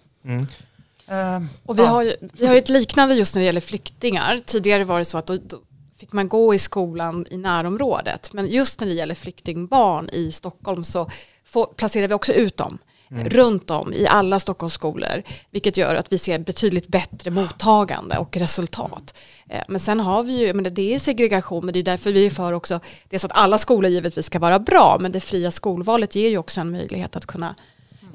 Uh, 1.10 1.44
och 1.64 1.78
vi, 1.78 1.82
ja. 1.82 1.88
har 1.88 2.02
ju, 2.02 2.16
vi 2.20 2.46
har 2.46 2.54
ett 2.54 2.68
liknande 2.68 3.14
just 3.14 3.34
när 3.34 3.42
det 3.42 3.46
gäller 3.46 3.60
flyktingar. 3.60 4.40
Tidigare 4.44 4.84
var 4.84 4.98
det 4.98 5.04
så 5.04 5.18
att 5.18 5.26
då, 5.26 5.36
då, 5.36 5.58
fick 5.98 6.12
man 6.12 6.28
gå 6.28 6.54
i 6.54 6.58
skolan 6.58 7.26
i 7.30 7.36
närområdet. 7.36 8.32
Men 8.32 8.46
just 8.46 8.80
när 8.80 8.86
det 8.86 8.94
gäller 8.94 9.14
flyktingbarn 9.14 10.08
i 10.12 10.32
Stockholm 10.32 10.84
så 10.84 11.10
får, 11.44 11.66
placerar 11.66 12.08
vi 12.08 12.14
också 12.14 12.32
ut 12.32 12.56
dem. 12.56 12.78
Mm. 13.10 13.28
runt 13.28 13.70
om 13.70 13.92
i 13.92 14.06
alla 14.06 14.40
Stockholms 14.40 14.74
skolor. 14.74 15.22
Vilket 15.50 15.76
gör 15.76 15.94
att 15.94 16.12
vi 16.12 16.18
ser 16.18 16.38
betydligt 16.38 16.88
bättre 16.88 17.30
mottagande 17.30 18.18
och 18.18 18.36
resultat. 18.36 19.14
Eh, 19.48 19.62
men 19.68 19.80
sen 19.80 20.00
har 20.00 20.22
vi 20.22 20.46
ju, 20.46 20.54
men 20.54 20.74
det 20.74 20.94
är 20.94 20.98
segregation, 20.98 21.64
men 21.64 21.72
det 21.72 21.78
är 21.78 21.82
därför 21.82 22.12
vi 22.12 22.26
är 22.26 22.30
för 22.30 22.52
också, 22.52 22.80
dels 23.08 23.24
att 23.24 23.32
alla 23.34 23.58
skolor 23.58 23.90
givetvis 23.90 24.26
ska 24.26 24.38
vara 24.38 24.58
bra, 24.58 24.98
men 25.00 25.12
det 25.12 25.20
fria 25.20 25.50
skolvalet 25.50 26.14
ger 26.14 26.28
ju 26.28 26.38
också 26.38 26.60
en 26.60 26.70
möjlighet 26.70 27.16
att 27.16 27.26
kunna 27.26 27.54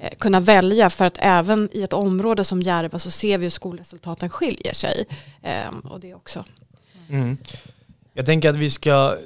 Eh, 0.01 0.15
kunna 0.17 0.39
välja 0.39 0.89
för 0.89 1.05
att 1.05 1.17
även 1.17 1.69
i 1.71 1.83
ett 1.83 1.93
område 1.93 2.43
som 2.43 2.61
Järva 2.61 2.99
så 2.99 3.11
ser 3.11 3.37
vi 3.37 3.45
hur 3.45 3.49
skolresultaten 3.49 4.29
skiljer 4.29 4.73
sig. 4.73 5.05
Ehm, 5.43 5.79
och 5.79 5.99
det 5.99 6.13
också. 6.13 6.45
Mm. 7.09 7.37
Jag 8.13 8.25
tänker 8.25 8.49
att 8.49 8.55
vi 8.55 8.69
ska 8.69 9.17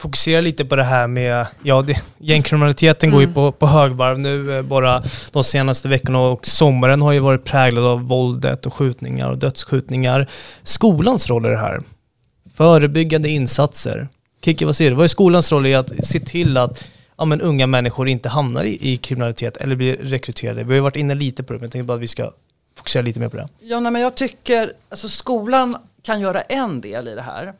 fokusera 0.00 0.40
lite 0.40 0.64
på 0.64 0.76
det 0.76 0.84
här 0.84 1.06
med, 1.06 1.46
ja 1.62 1.82
det, 1.82 2.02
gängkriminaliteten 2.18 3.08
mm. 3.08 3.14
går 3.14 3.22
ju 3.22 3.24
mm. 3.24 3.34
på, 3.34 3.52
på 3.52 3.66
högvarv 3.66 4.18
nu 4.18 4.58
eh, 4.58 4.62
bara 4.62 5.02
de 5.32 5.44
senaste 5.44 5.88
veckorna 5.88 6.18
och 6.18 6.46
sommaren 6.46 7.02
har 7.02 7.12
ju 7.12 7.18
varit 7.18 7.44
präglad 7.44 7.84
av 7.84 8.00
våldet 8.00 8.66
och 8.66 8.74
skjutningar 8.74 9.30
och 9.30 9.38
dödsskjutningar. 9.38 10.30
Skolans 10.62 11.30
roll 11.30 11.46
i 11.46 11.48
det 11.48 11.58
här, 11.58 11.80
förebyggande 12.54 13.28
insatser. 13.28 14.08
Kiki, 14.44 14.64
vad 14.64 14.76
säger 14.76 14.90
du? 14.90 14.96
Vad 14.96 15.04
är 15.04 15.08
skolans 15.08 15.52
roll 15.52 15.66
i 15.66 15.74
att 15.74 16.06
se 16.06 16.20
till 16.20 16.56
att 16.56 16.84
ja, 17.18 17.24
men 17.24 17.40
unga 17.40 17.66
människor 17.66 18.08
inte 18.08 18.28
hamnar 18.28 18.64
i, 18.64 18.92
i 18.92 18.96
kriminalitet 18.96 19.56
eller 19.56 19.76
blir 19.76 19.96
rekryterade. 19.96 20.62
Vi 20.62 20.68
har 20.68 20.74
ju 20.74 20.80
varit 20.80 20.96
inne 20.96 21.14
lite 21.14 21.42
på 21.42 21.52
det, 21.52 21.58
men 21.58 21.64
jag 21.64 21.72
tänker 21.72 21.86
bara 21.86 21.94
att 21.94 22.02
vi 22.02 22.08
ska 22.08 22.30
fokusera 22.76 23.02
lite 23.02 23.20
mer 23.20 23.28
på 23.28 23.36
det. 23.36 23.48
Ja, 23.60 23.80
nej, 23.80 23.92
men 23.92 24.02
jag 24.02 24.14
tycker, 24.14 24.72
alltså 24.88 25.08
skolan 25.08 25.76
kan 26.02 26.20
göra 26.20 26.40
en 26.40 26.80
del 26.80 27.08
i 27.08 27.14
det 27.14 27.22
här. 27.22 27.52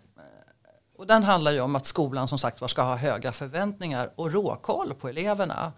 Och 1.00 1.06
den 1.06 1.24
handlar 1.24 1.52
ju 1.52 1.60
om 1.60 1.76
att 1.76 1.86
skolan 1.86 2.28
som 2.28 2.38
sagt 2.38 2.60
var 2.60 2.68
ska 2.68 2.82
ha 2.82 2.96
höga 2.96 3.32
förväntningar 3.32 4.10
och 4.16 4.32
råkoll 4.32 4.94
på 4.94 5.08
eleverna. 5.08 5.72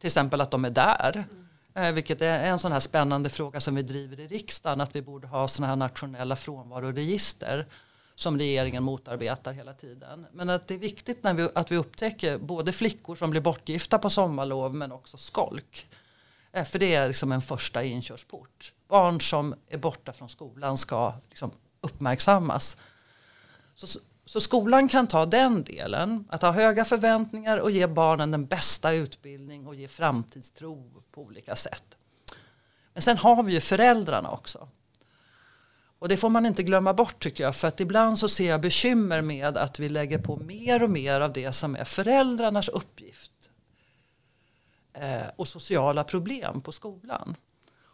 Till 0.00 0.06
exempel 0.06 0.40
att 0.40 0.50
de 0.50 0.64
är 0.64 0.70
där. 0.70 1.24
Mm. 1.74 1.94
Vilket 1.94 2.22
är 2.22 2.44
en 2.44 2.58
sån 2.58 2.72
här 2.72 2.80
spännande 2.80 3.30
fråga 3.30 3.60
som 3.60 3.74
vi 3.74 3.82
driver 3.82 4.20
i 4.20 4.26
riksdagen. 4.26 4.80
Att 4.80 4.96
vi 4.96 5.02
borde 5.02 5.26
ha 5.26 5.48
såna 5.48 5.66
här 5.66 5.76
nationella 5.76 6.36
frånvaroregister 6.36 7.66
som 8.14 8.38
regeringen 8.38 8.82
motarbetar 8.82 9.52
hela 9.52 9.72
tiden. 9.72 10.26
Men 10.32 10.50
att 10.50 10.68
det 10.68 10.74
är 10.74 10.78
viktigt 10.78 11.22
när 11.22 11.34
vi, 11.34 11.48
att 11.54 11.70
vi 11.70 11.76
upptäcker 11.76 12.38
både 12.38 12.72
flickor 12.72 13.16
som 13.16 13.30
blir 13.30 13.40
bortgifta 13.40 13.98
på 13.98 14.10
sommarlov 14.10 14.74
men 14.74 14.92
också 14.92 15.16
skolk. 15.16 15.86
Eh, 16.52 16.64
för 16.64 16.78
det 16.78 16.94
är 16.94 17.06
liksom 17.06 17.32
en 17.32 17.42
första 17.42 17.82
inkörsport. 17.82 18.72
Barn 18.88 19.20
som 19.20 19.54
är 19.68 19.78
borta 19.78 20.12
från 20.12 20.28
skolan 20.28 20.78
ska 20.78 21.14
liksom 21.28 21.50
uppmärksammas. 21.80 22.76
Så, 23.74 24.00
så 24.28 24.40
skolan 24.40 24.88
kan 24.88 25.06
ta 25.06 25.26
den 25.26 25.64
delen, 25.64 26.24
att 26.28 26.42
ha 26.42 26.50
höga 26.50 26.84
förväntningar 26.84 27.58
och 27.58 27.70
ge 27.70 27.86
barnen 27.86 28.30
den 28.30 28.46
bästa 28.46 28.92
utbildning 28.92 29.66
och 29.66 29.74
ge 29.74 29.88
framtidstro 29.88 31.02
på 31.10 31.22
olika 31.22 31.56
sätt. 31.56 31.96
Men 32.92 33.02
sen 33.02 33.16
har 33.16 33.42
vi 33.42 33.52
ju 33.52 33.60
föräldrarna 33.60 34.30
också. 34.30 34.68
Och 35.98 36.08
det 36.08 36.16
får 36.16 36.28
man 36.28 36.46
inte 36.46 36.62
glömma 36.62 36.94
bort 36.94 37.22
tycker 37.22 37.44
jag. 37.44 37.56
För 37.56 37.68
att 37.68 37.80
ibland 37.80 38.18
så 38.18 38.28
ser 38.28 38.50
jag 38.50 38.60
bekymmer 38.60 39.22
med 39.22 39.56
att 39.56 39.78
vi 39.78 39.88
lägger 39.88 40.18
på 40.18 40.36
mer 40.36 40.82
och 40.82 40.90
mer 40.90 41.20
av 41.20 41.32
det 41.32 41.52
som 41.52 41.76
är 41.76 41.84
föräldrarnas 41.84 42.68
uppgift. 42.68 43.50
Eh, 44.92 45.28
och 45.36 45.48
sociala 45.48 46.04
problem 46.04 46.60
på 46.60 46.72
skolan. 46.72 47.36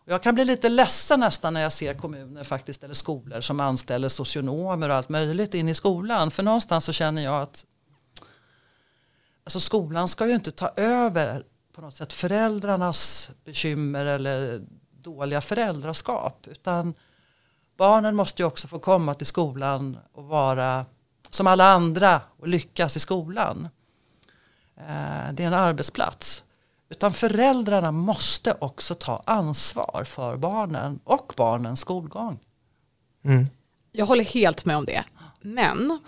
Jag 0.06 0.22
kan 0.22 0.34
bli 0.34 0.44
lite 0.44 0.68
ledsen 0.68 1.20
nästan 1.20 1.54
när 1.54 1.60
jag 1.60 1.72
ser 1.72 1.94
kommuner 1.94 2.44
faktiskt 2.44 2.84
eller 2.84 2.94
skolor 2.94 3.40
som 3.40 3.60
anställer 3.60 4.08
socionomer 4.08 4.88
och 4.88 4.94
allt 4.94 5.08
möjligt 5.08 5.54
in 5.54 5.68
i 5.68 5.74
skolan. 5.74 6.30
För 6.30 6.42
någonstans 6.42 6.84
så 6.84 6.92
känner 6.92 7.22
jag 7.24 7.42
att 7.42 7.66
alltså 9.44 9.60
skolan 9.60 10.08
ska 10.08 10.26
ju 10.26 10.34
inte 10.34 10.50
ta 10.50 10.68
över 10.68 11.44
på 11.72 11.80
något 11.80 11.94
sätt 11.94 12.12
föräldrarnas 12.12 13.30
bekymmer 13.44 14.06
eller 14.06 14.60
dåliga 14.90 15.40
föräldraskap. 15.40 16.46
Utan 16.46 16.94
barnen 17.76 18.16
måste 18.16 18.42
ju 18.42 18.46
också 18.46 18.68
få 18.68 18.78
komma 18.78 19.14
till 19.14 19.26
skolan 19.26 19.98
och 20.12 20.24
vara 20.24 20.86
som 21.30 21.46
alla 21.46 21.64
andra 21.64 22.20
och 22.38 22.48
lyckas 22.48 22.96
i 22.96 23.00
skolan. 23.00 23.68
Eh, 24.76 25.32
det 25.32 25.42
är 25.42 25.46
en 25.46 25.54
arbetsplats. 25.54 26.44
Utan 26.88 27.12
föräldrarna 27.12 27.92
måste 27.92 28.56
också 28.60 28.94
ta 28.94 29.22
ansvar 29.26 30.04
för 30.04 30.36
barnen 30.36 31.00
och 31.04 31.32
barnens 31.36 31.80
skolgång. 31.80 32.38
Mm. 33.24 33.46
Jag 33.92 34.06
håller 34.06 34.24
helt 34.24 34.64
med 34.64 34.76
om 34.76 34.84
det. 34.84 35.04
Men 35.46 35.98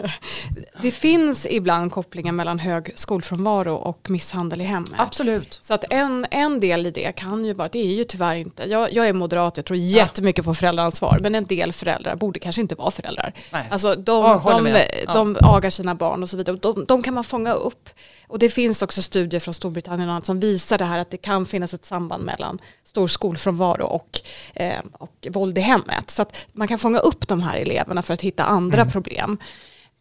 det 0.82 0.90
finns 0.90 1.46
ibland 1.50 1.92
kopplingar 1.92 2.32
mellan 2.32 2.58
hög 2.58 2.92
skolfrånvaro 2.94 3.74
och 3.74 4.10
misshandel 4.10 4.60
i 4.60 4.64
hemmet. 4.64 4.92
Absolut. 4.96 5.58
Så 5.62 5.74
att 5.74 5.84
en, 5.90 6.26
en 6.30 6.60
del 6.60 6.86
i 6.86 6.90
det 6.90 7.12
kan 7.12 7.44
ju 7.44 7.52
vara, 7.52 7.68
det 7.68 7.78
är 7.78 7.94
ju 7.94 8.04
tyvärr 8.04 8.36
inte, 8.36 8.62
jag, 8.62 8.92
jag 8.92 9.08
är 9.08 9.12
moderat, 9.12 9.56
jag 9.56 9.66
tror 9.66 9.76
jättemycket 9.76 10.44
på 10.44 10.54
föräldraansvar, 10.54 11.18
men 11.22 11.34
en 11.34 11.44
del 11.44 11.72
föräldrar 11.72 12.16
borde 12.16 12.38
kanske 12.38 12.62
inte 12.62 12.74
vara 12.74 12.90
föräldrar. 12.90 13.32
Nej. 13.52 13.68
Alltså 13.70 13.94
de, 13.94 14.24
ja, 14.24 14.60
de, 14.64 14.72
de, 14.72 15.14
de 15.14 15.36
agar 15.40 15.70
sina 15.70 15.94
barn 15.94 16.22
och 16.22 16.30
så 16.30 16.36
vidare, 16.36 16.56
de, 16.56 16.84
de 16.88 17.02
kan 17.02 17.14
man 17.14 17.24
fånga 17.24 17.52
upp. 17.52 17.90
Och 18.28 18.38
det 18.38 18.48
finns 18.48 18.82
också 18.82 19.02
studier 19.02 19.40
från 19.40 19.54
Storbritannien 19.54 20.08
och 20.08 20.14
annat 20.14 20.26
som 20.26 20.40
visar 20.40 20.78
det 20.78 20.84
här 20.84 20.98
att 20.98 21.10
det 21.10 21.16
kan 21.16 21.46
finnas 21.46 21.74
ett 21.74 21.84
samband 21.84 22.24
mellan 22.24 22.58
stor 22.84 23.06
skolfrånvaro 23.06 23.84
och, 23.84 24.20
eh, 24.54 24.78
och 24.92 25.26
våld 25.30 25.58
i 25.58 25.60
hemmet. 25.60 26.10
Så 26.10 26.22
att 26.22 26.46
man 26.52 26.68
kan 26.68 26.78
fånga 26.78 26.98
upp 26.98 27.28
de 27.28 27.42
här 27.42 27.56
eleverna 27.56 28.02
för 28.02 28.14
att 28.14 28.20
hitta 28.20 28.44
andra 28.44 28.63
mm. 28.72 28.92
problem. 28.92 29.38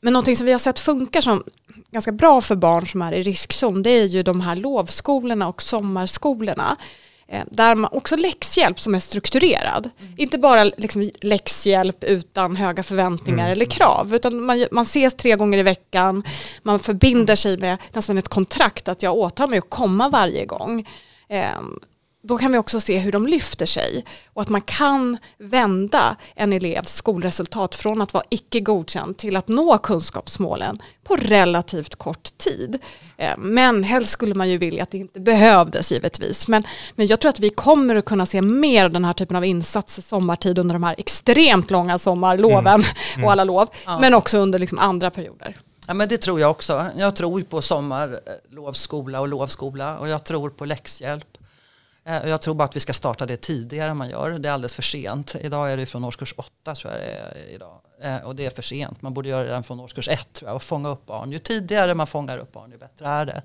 Men 0.02 0.14
någonting 0.14 0.36
som 0.36 0.46
vi 0.46 0.52
har 0.52 0.60
sett 0.60 0.80
funkar 0.80 1.22
som 1.22 1.44
ganska 1.92 2.12
bra 2.12 2.42
för 2.42 2.56
barn 2.56 2.88
som 2.88 3.02
är 3.02 3.12
i 3.12 3.24
riskzon 3.24 3.84
det 3.84 3.90
är 3.90 4.06
ju 4.06 4.24
de 4.24 4.42
här 4.42 4.56
lovskolorna 4.56 5.48
och 5.48 5.62
sommarskolorna. 5.62 6.78
Eh, 7.28 7.44
där 7.52 7.76
man 7.76 7.92
också 7.94 8.16
läxhjälp 8.16 8.80
som 8.80 8.96
är 8.96 9.00
strukturerad. 9.00 9.90
Mm. 10.00 10.14
Inte 10.18 10.38
bara 10.38 10.64
liksom 10.64 11.12
läxhjälp 11.22 12.04
utan 12.04 12.56
höga 12.56 12.84
förväntningar 12.84 13.46
mm. 13.46 13.52
eller 13.52 13.66
krav. 13.66 14.16
Utan 14.16 14.42
man, 14.42 14.66
man 14.72 14.84
ses 14.84 15.14
tre 15.14 15.36
gånger 15.36 15.58
i 15.58 15.64
veckan. 15.64 16.24
Man 16.64 16.80
förbinder 16.80 17.36
sig 17.36 17.58
med 17.58 17.78
nästan 17.94 18.18
ett 18.18 18.30
kontrakt 18.30 18.88
att 18.88 19.04
jag 19.04 19.16
åtar 19.16 19.48
mig 19.48 19.58
att 19.58 19.70
komma 19.70 20.10
varje 20.10 20.46
gång. 20.46 20.88
Um, 21.30 21.80
då 22.26 22.38
kan 22.38 22.52
vi 22.52 22.58
också 22.58 22.80
se 22.80 22.98
hur 22.98 23.12
de 23.12 23.28
lyfter 23.28 23.66
sig 23.66 24.06
och 24.34 24.42
att 24.42 24.50
man 24.50 24.62
kan 24.62 25.18
vända 25.38 26.16
en 26.36 26.54
elevs 26.54 26.94
skolresultat 26.94 27.76
från 27.76 28.02
att 28.02 28.14
vara 28.14 28.24
icke 28.30 28.60
godkänd 28.60 29.18
till 29.18 29.36
att 29.36 29.48
nå 29.48 29.78
kunskapsmålen 29.78 30.82
på 31.04 31.16
relativt 31.16 31.96
kort 31.96 32.38
tid. 32.38 32.80
Eh, 33.18 33.38
men 33.38 33.84
helst 33.84 34.12
skulle 34.12 34.36
man 34.36 34.50
ju 34.50 34.58
vilja 34.58 34.84
att 34.84 34.92
det 34.92 34.98
inte 34.98 35.20
behövdes 35.20 35.92
givetvis. 35.92 36.48
Men, 36.48 36.64
men 36.96 37.08
jag 37.08 37.20
tror 37.20 37.30
att 37.30 37.40
vi 37.40 37.50
kommer 37.50 37.96
att 37.96 38.06
kunna 38.06 38.26
se 38.26 38.42
mer 38.42 38.86
av 38.86 38.92
den 38.92 39.06
här 39.06 39.14
typen 39.14 39.38
av 39.38 39.46
insatser 39.46 40.02
sommartid 40.02 40.58
under 40.58 40.74
de 40.74 40.84
här 40.84 40.96
extremt 40.98 41.72
långa 41.72 42.00
sommarloven 42.00 42.68
mm. 42.68 42.86
Mm. 43.14 43.26
och 43.26 43.32
alla 43.32 43.44
lov. 43.44 43.70
Ja. 43.86 44.00
Men 44.00 44.14
också 44.14 44.38
under 44.38 44.60
liksom 44.60 44.80
andra 44.80 45.12
perioder. 45.12 45.58
Ja 45.88 45.94
men 45.94 46.10
det 46.10 46.18
tror 46.18 46.40
jag 46.40 46.52
också. 46.52 46.86
Jag 46.98 47.16
tror 47.16 47.42
på 47.42 47.62
sommarlovskola 47.62 49.22
och 49.22 49.28
lovskola 49.28 49.98
och 49.98 50.08
jag 50.08 50.24
tror 50.24 50.50
på 50.50 50.66
läxhjälp. 50.66 51.33
Eh, 52.06 52.30
jag 52.30 52.42
tror 52.42 52.56
bara 52.56 52.64
att 52.64 52.76
vi 52.76 52.80
ska 52.80 52.94
starta 52.94 53.26
det 53.26 53.38
tidigare 53.38 53.92
än 53.92 53.98
man 53.98 54.10
gör. 54.10 54.32
Det 54.32 54.50
är 54.50 54.54
alldeles 54.54 54.74
för 54.74 54.82
sent. 54.82 55.36
Idag 55.42 55.72
är 55.72 55.78
det 55.78 55.86
från 55.86 56.04
årskurs 56.04 56.34
8 56.38 56.76
tror 56.76 56.94
jag 56.94 57.02
det 57.02 57.08
är 57.08 57.56
idag. 57.56 57.82
Eh, 58.02 58.18
och 58.18 58.36
det 58.36 58.46
är 58.46 58.50
för 58.50 58.62
sent. 58.62 59.02
Man 59.02 59.14
borde 59.14 59.30
göra 59.30 59.44
det 59.44 59.50
redan 59.50 59.64
från 59.64 59.80
årskurs 59.80 60.10
1 60.10 60.34
tror 60.34 60.50
jag 60.50 60.56
och 60.56 60.64
fånga 60.64 60.90
upp 60.90 61.06
barn. 61.06 61.32
Ju 61.32 61.40
tidigare 61.40 61.94
man 61.94 62.08
fångar 62.08 62.38
upp 62.38 62.52
barn 62.52 62.72
ju 62.72 62.78
bättre 62.78 63.08
är 63.08 63.26
det. 63.26 63.42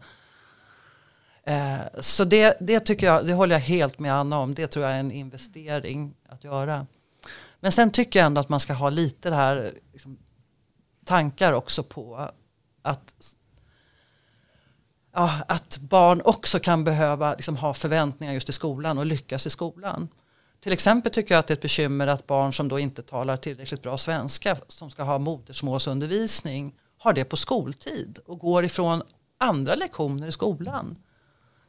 Eh, 1.45 2.01
så 2.01 2.25
det, 2.25 2.57
det 2.61 2.81
tycker 2.81 3.07
jag, 3.07 3.27
det 3.27 3.33
håller 3.33 3.55
jag 3.55 3.61
helt 3.61 3.99
med 3.99 4.15
Anna 4.15 4.39
om. 4.39 4.55
Det 4.55 4.67
tror 4.67 4.85
jag 4.85 4.95
är 4.95 5.01
en 5.01 5.13
investering 5.13 6.15
att 6.29 6.45
göra. 6.45 6.87
Men 7.61 7.73
sen 7.73 7.91
tycker 7.91 8.19
jag 8.19 8.27
ändå 8.27 8.41
att 8.41 8.49
man 8.49 8.61
ska 8.61 8.73
ha 8.73 8.91
lite 8.91 9.31
det 9.31 9.37
här 9.37 9.73
liksom, 9.93 10.19
tankar 11.05 11.53
också 11.53 11.83
på 11.83 12.29
att 12.83 13.15
ja, 15.13 15.33
att 15.49 15.79
barn 15.79 16.23
också 16.25 16.59
kan 16.59 16.85
behöva 16.85 17.35
liksom, 17.35 17.57
ha 17.57 17.75
förväntningar 17.75 18.33
just 18.33 18.49
i 18.49 18.53
skolan 18.53 18.99
och 18.99 19.07
lyckas 19.07 19.47
i 19.47 19.51
skolan. 19.51 20.09
Till 20.61 20.73
exempel 20.73 21.13
tycker 21.13 21.35
jag 21.35 21.39
att 21.39 21.47
det 21.47 21.53
är 21.53 21.57
ett 21.57 21.63
bekymmer 21.63 22.07
att 22.07 22.27
barn 22.27 22.53
som 22.53 22.69
då 22.69 22.79
inte 22.79 23.03
talar 23.03 23.37
tillräckligt 23.37 23.83
bra 23.83 23.99
svenska 23.99 24.57
som 24.69 24.91
ska 24.91 25.03
ha 25.03 25.19
modersmålsundervisning 25.19 26.75
har 26.99 27.13
det 27.13 27.25
på 27.25 27.37
skoltid 27.37 28.19
och 28.27 28.39
går 28.39 28.65
ifrån 28.65 29.03
andra 29.39 29.75
lektioner 29.75 30.29
i 30.29 30.33
skolan. 30.33 30.97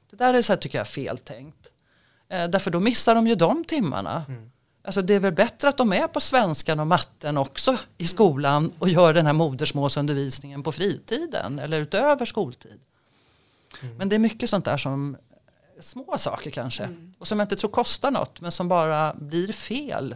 Det 0.10 0.16
där 0.16 0.34
är 0.34 0.42
så 0.42 0.54
här, 0.54 0.58
tycker 0.58 0.78
jag 0.78 0.88
fel 0.88 1.18
tänkt. 1.18 1.72
Eh, 2.30 2.48
därför 2.48 2.72
då 2.72 2.80
missar 2.80 3.16
de 3.16 3.28
ju 3.28 3.36
de 3.36 3.64
timmarna. 3.64 4.26
Mm. 4.28 4.52
Alltså 4.84 5.02
det 5.02 5.14
är 5.14 5.20
väl 5.20 5.34
bättre 5.34 5.70
att 5.70 5.78
de 5.78 5.94
är 5.94 6.08
på 6.08 6.20
svenskan 6.20 6.80
och 6.80 6.88
matten 6.88 7.38
också 7.38 7.78
i 7.98 8.08
skolan 8.08 8.72
och 8.80 8.90
gör 8.90 9.14
den 9.14 9.26
här 9.26 9.34
modersmålsundervisningen 9.34 10.64
på 10.64 10.72
fritiden 10.72 11.60
eller 11.60 11.82
utöver 11.82 12.26
skoltid. 12.26 12.80
Mm. 13.82 13.98
Men 13.98 14.10
det 14.10 14.16
är 14.16 14.20
mycket 14.20 14.50
sånt 14.50 14.66
där 14.66 14.78
som 14.78 15.18
små 15.80 16.18
saker 16.18 16.52
kanske. 16.52 16.84
Mm. 16.84 17.14
Och 17.20 17.28
som 17.28 17.40
jag 17.40 17.46
inte 17.46 17.56
tror 17.56 17.72
kostar 17.72 18.12
något 18.12 18.42
men 18.42 18.52
som 18.52 18.68
bara 18.68 19.14
blir 19.14 19.54
fel 19.54 20.16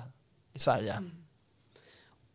i 0.53 0.59
Sverige. 0.59 0.93
Mm. 0.93 1.11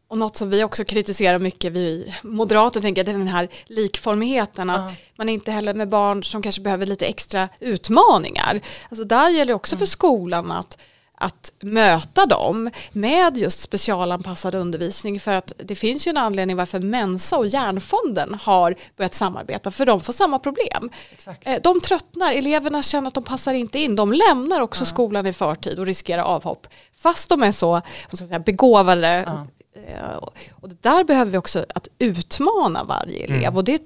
Och 0.09 0.19
något 0.19 0.37
som 0.37 0.51
vi 0.51 0.65
också 0.65 0.85
kritiserar 0.85 1.39
mycket, 1.39 1.73
vi 1.73 2.15
moderater 2.23 2.81
tänker, 2.81 3.05
det 3.05 3.11
är 3.11 3.19
den 3.19 3.29
här 3.29 3.49
likformigheten. 3.67 4.71
Att 4.71 4.91
uh. 4.91 4.97
man 5.17 5.29
inte 5.29 5.53
heller 5.53 5.75
med 5.75 5.89
barn 5.89 6.25
som 6.25 6.43
kanske 6.43 6.61
behöver 6.61 6.87
lite 6.87 7.07
extra 7.07 7.49
utmaningar. 7.61 8.61
Alltså 8.89 9.05
där 9.05 9.31
gäller 9.31 9.47
det 9.47 9.55
också 9.55 9.77
för 9.77 9.83
mm. 9.83 9.87
skolan 9.87 10.51
att 10.51 10.79
att 11.21 11.53
möta 11.61 12.27
dem 12.27 12.71
med 12.93 13.37
just 13.37 13.61
specialanpassad 13.61 14.55
undervisning 14.55 15.21
för 15.21 15.33
att 15.33 15.53
det 15.59 15.75
finns 15.75 16.07
ju 16.07 16.11
en 16.11 16.17
anledning 16.17 16.57
varför 16.57 16.81
Mensa 16.81 17.39
och 17.39 17.47
Hjärnfonden 17.47 18.35
har 18.43 18.75
börjat 18.97 19.15
samarbeta 19.15 19.71
för 19.71 19.87
de 19.87 20.01
får 20.01 20.13
samma 20.13 20.39
problem. 20.39 20.91
Exakt. 21.13 21.47
Eh, 21.47 21.61
de 21.63 21.81
tröttnar, 21.81 22.33
eleverna 22.33 22.83
känner 22.83 23.09
att 23.09 23.15
de 23.15 23.25
passar 23.25 23.55
inte 23.55 23.79
in, 23.79 23.97
de 23.97 24.13
lämnar 24.13 24.61
också 24.61 24.83
ja. 24.83 24.87
skolan 24.87 25.27
i 25.27 25.33
förtid 25.33 25.79
och 25.79 25.87
riskerar 25.87 26.23
avhopp 26.23 26.67
fast 26.95 27.29
de 27.29 27.43
är 27.43 27.53
så 27.53 27.83
säga, 28.19 28.39
begåvade. 28.39 29.25
Ja. 29.27 29.47
Eh, 29.81 30.17
och 30.61 30.69
där 30.81 31.05
behöver 31.05 31.33
vi 31.33 31.39
också 31.39 31.67
att 31.75 31.89
utmana 31.99 32.85
varje 32.85 33.25
elev 33.25 33.43
mm. 33.43 33.57
och 33.57 33.65
det 33.65 33.83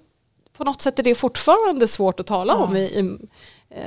på 0.56 0.64
något 0.64 0.82
sätt 0.82 0.98
är 0.98 1.02
det 1.02 1.14
fortfarande 1.14 1.88
svårt 1.88 2.20
att 2.20 2.26
tala 2.26 2.52
ja. 2.52 2.58
om 2.58 2.76
i, 2.76 2.80
i 2.80 3.18
eh, 3.70 3.84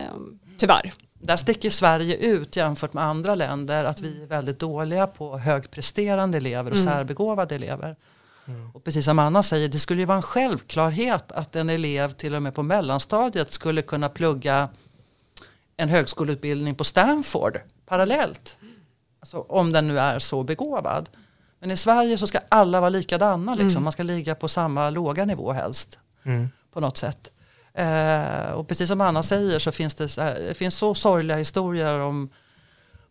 tyvärr 0.58 0.94
där 1.26 1.38
sticker 1.38 1.70
Sverige 1.70 2.16
ut 2.16 2.56
jämfört 2.56 2.94
med 2.94 3.04
andra 3.04 3.36
länder 3.36 3.86
att 3.86 4.02
vi 4.02 4.22
är 4.22 4.28
väldigt 4.28 4.60
dåliga 4.60 5.08
på 5.08 5.38
högpresterande 5.38 6.38
elever 6.38 6.72
och 6.72 6.78
mm. 6.78 6.94
särbegåvade 6.94 7.56
elever. 7.56 7.96
Mm. 8.48 8.72
Och 8.74 8.84
precis 8.84 9.06
som 9.06 9.20
Anna 9.20 9.44
säger, 9.44 9.70
det 9.70 9.80
skulle 9.80 10.00
ju 10.00 10.06
vara 10.06 10.16
en 10.16 10.22
självklarhet 10.22 11.32
att 11.32 11.56
en 11.56 11.70
elev 11.70 12.12
till 12.12 12.36
och 12.36 12.42
med 12.42 12.56
på 12.56 12.64
mellanstadiet 12.64 13.54
skulle 13.54 13.82
kunna 13.82 14.10
plugga 14.10 14.70
en 15.78 15.90
högskoleutbildning 15.90 16.76
på 16.76 16.84
Stanford 16.84 17.60
parallellt. 17.86 18.58
Alltså, 19.20 19.40
om 19.40 19.72
den 19.72 19.88
nu 19.88 20.00
är 20.00 20.20
så 20.20 20.44
begåvad. 20.44 21.10
Men 21.60 21.72
i 21.72 21.78
Sverige 21.78 22.18
så 22.18 22.28
ska 22.28 22.40
alla 22.50 22.80
vara 22.80 22.90
likadana, 22.90 23.54
liksom. 23.54 23.70
Mm. 23.70 23.84
man 23.84 23.92
ska 23.92 24.04
ligga 24.04 24.36
på 24.36 24.48
samma 24.48 24.90
låga 24.90 25.26
nivå 25.26 25.52
helst. 25.52 26.00
Mm. 26.24 26.50
På 26.74 26.80
något 26.80 26.98
sätt. 26.98 27.32
Eh, 27.76 28.52
och 28.52 28.68
precis 28.68 28.88
som 28.88 29.02
Anna 29.02 29.24
säger 29.24 29.60
så 29.60 29.72
finns 29.72 29.96
det, 29.96 30.16
det 30.48 30.58
finns 30.58 30.76
så 30.76 30.96
sorgliga 30.96 31.38
historier 31.38 32.00
om 32.00 32.30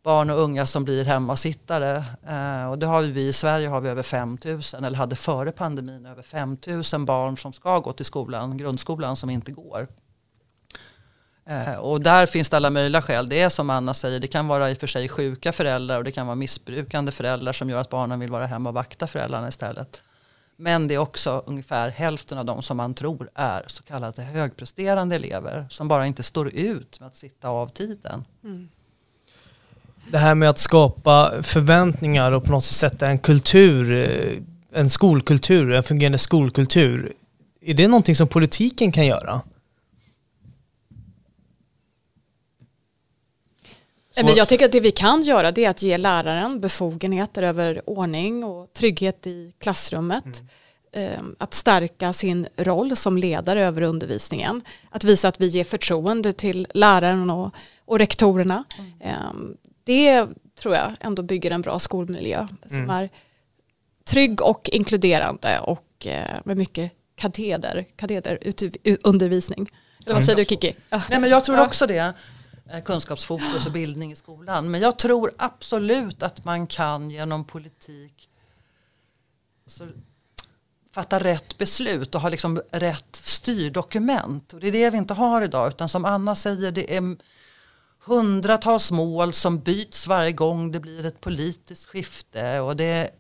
barn 0.02 0.30
och 0.30 0.40
unga 0.40 0.66
som 0.66 0.84
blir 0.84 1.04
hemmasittare. 1.04 2.04
Eh, 2.28 2.70
och 2.70 2.78
det 2.78 2.86
har 2.86 3.02
vi 3.02 3.28
i 3.28 3.32
Sverige 3.32 3.68
har 3.68 3.80
vi 3.80 3.88
över 3.88 4.02
5 4.02 4.38
000 4.44 4.60
eller 4.76 4.94
hade 4.94 5.16
före 5.16 5.52
pandemin 5.52 6.06
över 6.06 6.22
5 6.22 6.56
000 6.92 7.04
barn 7.04 7.36
som 7.36 7.52
ska 7.52 7.78
gå 7.78 7.92
till 7.92 8.04
skolan, 8.04 8.56
grundskolan 8.56 9.16
som 9.16 9.30
inte 9.30 9.52
går. 9.52 9.86
Eh, 11.46 11.74
och 11.74 12.00
där 12.00 12.26
finns 12.26 12.50
det 12.50 12.56
alla 12.56 12.70
möjliga 12.70 13.02
skäl. 13.02 13.28
Det 13.28 13.40
är 13.40 13.48
som 13.48 13.70
Anna 13.70 13.94
säger, 13.94 14.20
det 14.20 14.28
kan 14.28 14.48
vara 14.48 14.70
i 14.70 14.74
och 14.74 14.78
för 14.78 14.86
sig 14.86 15.08
sjuka 15.08 15.52
föräldrar 15.52 15.98
och 15.98 16.04
det 16.04 16.12
kan 16.12 16.26
vara 16.26 16.36
missbrukande 16.36 17.12
föräldrar 17.12 17.52
som 17.52 17.70
gör 17.70 17.80
att 17.80 17.90
barnen 17.90 18.20
vill 18.20 18.30
vara 18.30 18.46
hemma 18.46 18.68
och 18.68 18.74
vakta 18.74 19.06
föräldrarna 19.06 19.48
istället. 19.48 20.02
Men 20.56 20.88
det 20.88 20.94
är 20.94 20.98
också 20.98 21.42
ungefär 21.46 21.88
hälften 21.88 22.38
av 22.38 22.44
de 22.44 22.62
som 22.62 22.76
man 22.76 22.94
tror 22.94 23.30
är 23.34 23.64
så 23.66 23.82
kallade 23.82 24.22
högpresterande 24.22 25.16
elever 25.16 25.66
som 25.70 25.88
bara 25.88 26.06
inte 26.06 26.22
står 26.22 26.54
ut 26.54 27.00
med 27.00 27.06
att 27.06 27.16
sitta 27.16 27.48
av 27.48 27.68
tiden. 27.68 28.24
Mm. 28.44 28.68
Det 30.10 30.18
här 30.18 30.34
med 30.34 30.50
att 30.50 30.58
skapa 30.58 31.32
förväntningar 31.42 32.32
och 32.32 32.44
på 32.44 32.50
något 32.50 32.64
sätt 32.64 32.90
sätta 32.90 33.08
en 33.08 33.18
kultur, 33.18 33.92
eh, 33.92 34.80
en 34.80 34.90
skolkultur, 34.90 35.72
en 35.72 35.82
fungerande 35.82 36.18
skolkultur. 36.18 37.12
Är 37.60 37.74
det 37.74 37.88
någonting 37.88 38.16
som 38.16 38.28
politiken 38.28 38.92
kan 38.92 39.06
göra? 39.06 39.40
Så. 44.14 44.24
Men 44.24 44.34
jag 44.34 44.48
tycker 44.48 44.64
att 44.64 44.72
det 44.72 44.80
vi 44.80 44.90
kan 44.90 45.22
göra 45.22 45.52
det 45.52 45.64
är 45.64 45.70
att 45.70 45.82
ge 45.82 45.98
läraren 45.98 46.60
befogenheter 46.60 47.42
över 47.42 47.90
ordning 47.90 48.44
och 48.44 48.72
trygghet 48.72 49.26
i 49.26 49.52
klassrummet. 49.58 50.24
Mm. 50.24 50.46
Ehm, 50.96 51.36
att 51.38 51.54
stärka 51.54 52.12
sin 52.12 52.46
roll 52.56 52.96
som 52.96 53.18
ledare 53.18 53.66
över 53.66 53.82
undervisningen. 53.82 54.62
Att 54.90 55.04
visa 55.04 55.28
att 55.28 55.40
vi 55.40 55.46
ger 55.46 55.64
förtroende 55.64 56.32
till 56.32 56.66
läraren 56.74 57.30
och, 57.30 57.54
och 57.84 57.98
rektorerna. 57.98 58.64
Mm. 58.78 58.92
Ehm, 59.00 59.56
det 59.84 60.26
tror 60.60 60.74
jag 60.74 60.92
ändå 61.00 61.22
bygger 61.22 61.50
en 61.50 61.62
bra 61.62 61.78
skolmiljö 61.78 62.46
som 62.66 62.76
mm. 62.76 62.90
är 62.90 63.10
trygg 64.04 64.42
och 64.42 64.70
inkluderande 64.72 65.58
och 65.58 66.06
eh, 66.06 66.38
med 66.44 66.56
mycket 66.56 66.92
kateder, 67.16 67.84
kateder 67.96 68.38
undervisning. 69.02 69.70
Eller 70.04 70.14
vad 70.14 70.24
säger 70.24 70.36
du 70.36 70.44
Kiki? 70.44 70.76
Nej, 70.90 71.20
men 71.20 71.30
jag 71.30 71.44
tror 71.44 71.60
också 71.60 71.86
det. 71.86 72.12
Eh, 72.70 72.82
kunskapsfokus 72.82 73.66
och 73.66 73.72
bildning 73.72 74.12
i 74.12 74.16
skolan. 74.16 74.70
Men 74.70 74.80
jag 74.80 74.98
tror 74.98 75.32
absolut 75.38 76.22
att 76.22 76.44
man 76.44 76.66
kan 76.66 77.10
genom 77.10 77.44
politik 77.44 78.28
så, 79.66 79.88
fatta 80.94 81.20
rätt 81.20 81.58
beslut 81.58 82.14
och 82.14 82.20
ha 82.20 82.28
liksom 82.28 82.62
rätt 82.70 83.16
styrdokument. 83.16 84.52
Och 84.52 84.60
det 84.60 84.68
är 84.68 84.72
det 84.72 84.90
vi 84.90 84.98
inte 84.98 85.14
har 85.14 85.42
idag 85.42 85.68
utan 85.68 85.88
som 85.88 86.04
Anna 86.04 86.34
säger 86.34 86.70
det 86.70 86.96
är 86.96 87.16
hundratals 88.04 88.90
mål 88.90 89.32
som 89.32 89.60
byts 89.60 90.06
varje 90.06 90.32
gång 90.32 90.72
det 90.72 90.80
blir 90.80 91.06
ett 91.06 91.20
politiskt 91.20 91.86
skifte 91.86 92.60
och 92.60 92.76
det 92.76 92.84
är 92.84 93.10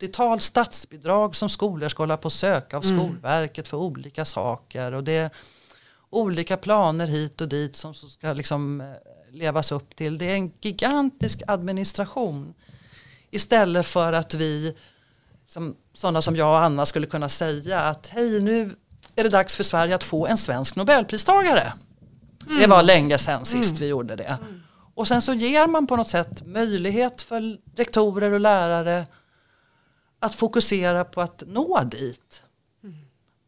80-tal 0.00 0.40
statsbidrag 0.40 1.36
som 1.36 1.48
skolor 1.48 1.88
ska 1.88 2.02
hålla 2.02 2.16
på 2.16 2.28
att 2.28 2.32
söka 2.32 2.76
av 2.76 2.84
mm. 2.84 2.98
Skolverket 2.98 3.68
för 3.68 3.76
olika 3.76 4.24
saker 4.24 4.92
och 4.92 5.04
det 5.04 5.32
olika 6.14 6.56
planer 6.56 7.06
hit 7.06 7.40
och 7.40 7.48
dit 7.48 7.76
som 7.76 7.94
ska 7.94 8.32
liksom 8.32 8.80
eh, 8.80 8.86
levas 9.30 9.72
upp 9.72 9.96
till. 9.96 10.18
Det 10.18 10.30
är 10.30 10.34
en 10.34 10.52
gigantisk 10.60 11.42
administration 11.46 12.54
istället 13.30 13.86
för 13.86 14.12
att 14.12 14.34
vi 14.34 14.74
som, 15.46 15.76
sådana 15.92 16.22
som 16.22 16.36
jag 16.36 16.48
och 16.48 16.58
Anna 16.58 16.86
skulle 16.86 17.06
kunna 17.06 17.28
säga 17.28 17.80
att 17.80 18.06
hej 18.06 18.40
nu 18.40 18.76
är 19.16 19.24
det 19.24 19.30
dags 19.30 19.56
för 19.56 19.64
Sverige 19.64 19.94
att 19.94 20.04
få 20.04 20.26
en 20.26 20.38
svensk 20.38 20.76
nobelpristagare. 20.76 21.72
Mm. 22.46 22.60
Det 22.60 22.66
var 22.66 22.82
länge 22.82 23.18
sedan 23.18 23.44
sist 23.44 23.70
mm. 23.70 23.80
vi 23.80 23.86
gjorde 23.86 24.16
det. 24.16 24.38
Mm. 24.42 24.62
Och 24.94 25.08
sen 25.08 25.22
så 25.22 25.34
ger 25.34 25.66
man 25.66 25.86
på 25.86 25.96
något 25.96 26.08
sätt 26.08 26.46
möjlighet 26.46 27.22
för 27.22 27.58
rektorer 27.76 28.32
och 28.32 28.40
lärare 28.40 29.06
att 30.18 30.34
fokusera 30.34 31.04
på 31.04 31.20
att 31.20 31.42
nå 31.46 31.80
dit. 31.84 32.43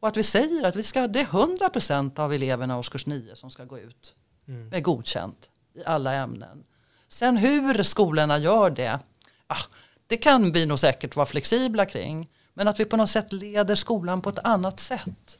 Mm. 0.06 0.08
Och 0.08 0.08
att 0.08 0.16
vi 0.16 0.22
säger 0.22 0.64
att 0.64 0.76
vi 0.76 0.82
ska, 0.82 1.08
det 1.08 1.20
är 1.20 1.24
100% 1.24 2.20
av 2.20 2.32
eleverna 2.32 2.74
i 2.74 2.76
årskurs 2.76 3.06
9 3.06 3.36
som 3.36 3.50
ska 3.50 3.64
gå 3.64 3.78
ut 3.78 4.14
mm. 4.48 4.68
med 4.68 4.82
godkänt 4.82 5.50
i 5.74 5.84
alla 5.84 6.14
ämnen. 6.14 6.64
Sen 7.08 7.36
hur 7.36 7.82
skolorna 7.82 8.38
gör 8.38 8.70
det, 8.70 9.00
ah, 9.46 9.62
det 10.06 10.16
kan 10.16 10.52
vi 10.52 10.66
nog 10.66 10.78
säkert 10.78 11.16
vara 11.16 11.26
flexibla 11.26 11.86
kring. 11.86 12.28
Men 12.54 12.68
att 12.68 12.80
vi 12.80 12.84
på 12.84 12.96
något 12.96 13.10
sätt 13.10 13.32
leder 13.32 13.74
skolan 13.74 14.22
på 14.22 14.30
ett 14.30 14.38
annat 14.44 14.80
sätt. 14.80 15.38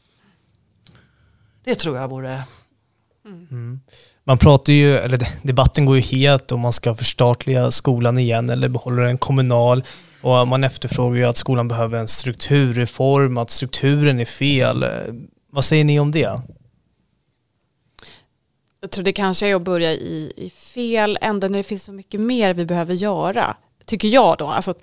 Det 1.65 1.75
tror 1.75 1.97
jag 1.97 2.09
vore 2.09 2.45
Mm. 3.27 3.81
Man 4.25 4.39
pratar 4.39 4.73
ju, 4.73 4.97
eller 4.97 5.19
debatten 5.43 5.85
går 5.85 5.97
ju 5.97 6.03
helt 6.03 6.53
om 6.53 6.61
man 6.61 6.73
ska 6.73 6.95
förstatliga 6.95 7.71
skolan 7.71 8.19
igen 8.19 8.51
eller 8.51 8.69
behålla 8.69 9.03
den 9.03 9.19
kommunal. 9.19 9.85
Och 10.27 10.49
man 10.49 10.65
efterfrågar 10.65 11.17
ju 11.17 11.25
att 11.25 11.37
skolan 11.37 11.69
behöver 11.69 11.99
en 11.99 12.09
strukturreform, 12.09 13.39
att 13.39 13.51
strukturen 13.51 14.21
är 14.21 14.25
fel. 14.25 14.85
Vad 15.51 15.65
säger 15.65 15.85
ni 15.85 16.01
om 16.01 16.13
det? 16.13 16.41
Jag 18.81 18.91
tror 18.91 19.05
det 19.05 19.13
kanske 19.13 19.47
är 19.47 19.55
att 19.55 19.63
börja 19.63 19.93
i, 19.93 20.33
i 20.37 20.51
fel 20.51 21.19
ände 21.21 21.49
när 21.49 21.59
det 21.59 21.63
finns 21.63 21.85
så 21.85 21.93
mycket 21.93 22.21
mer 22.21 22.55
vi 22.55 22.65
behöver 22.65 22.95
göra. 22.95 23.57
Tycker 23.85 24.09
jag 24.09 24.39
då. 24.39 24.47
Alltså, 24.47 24.75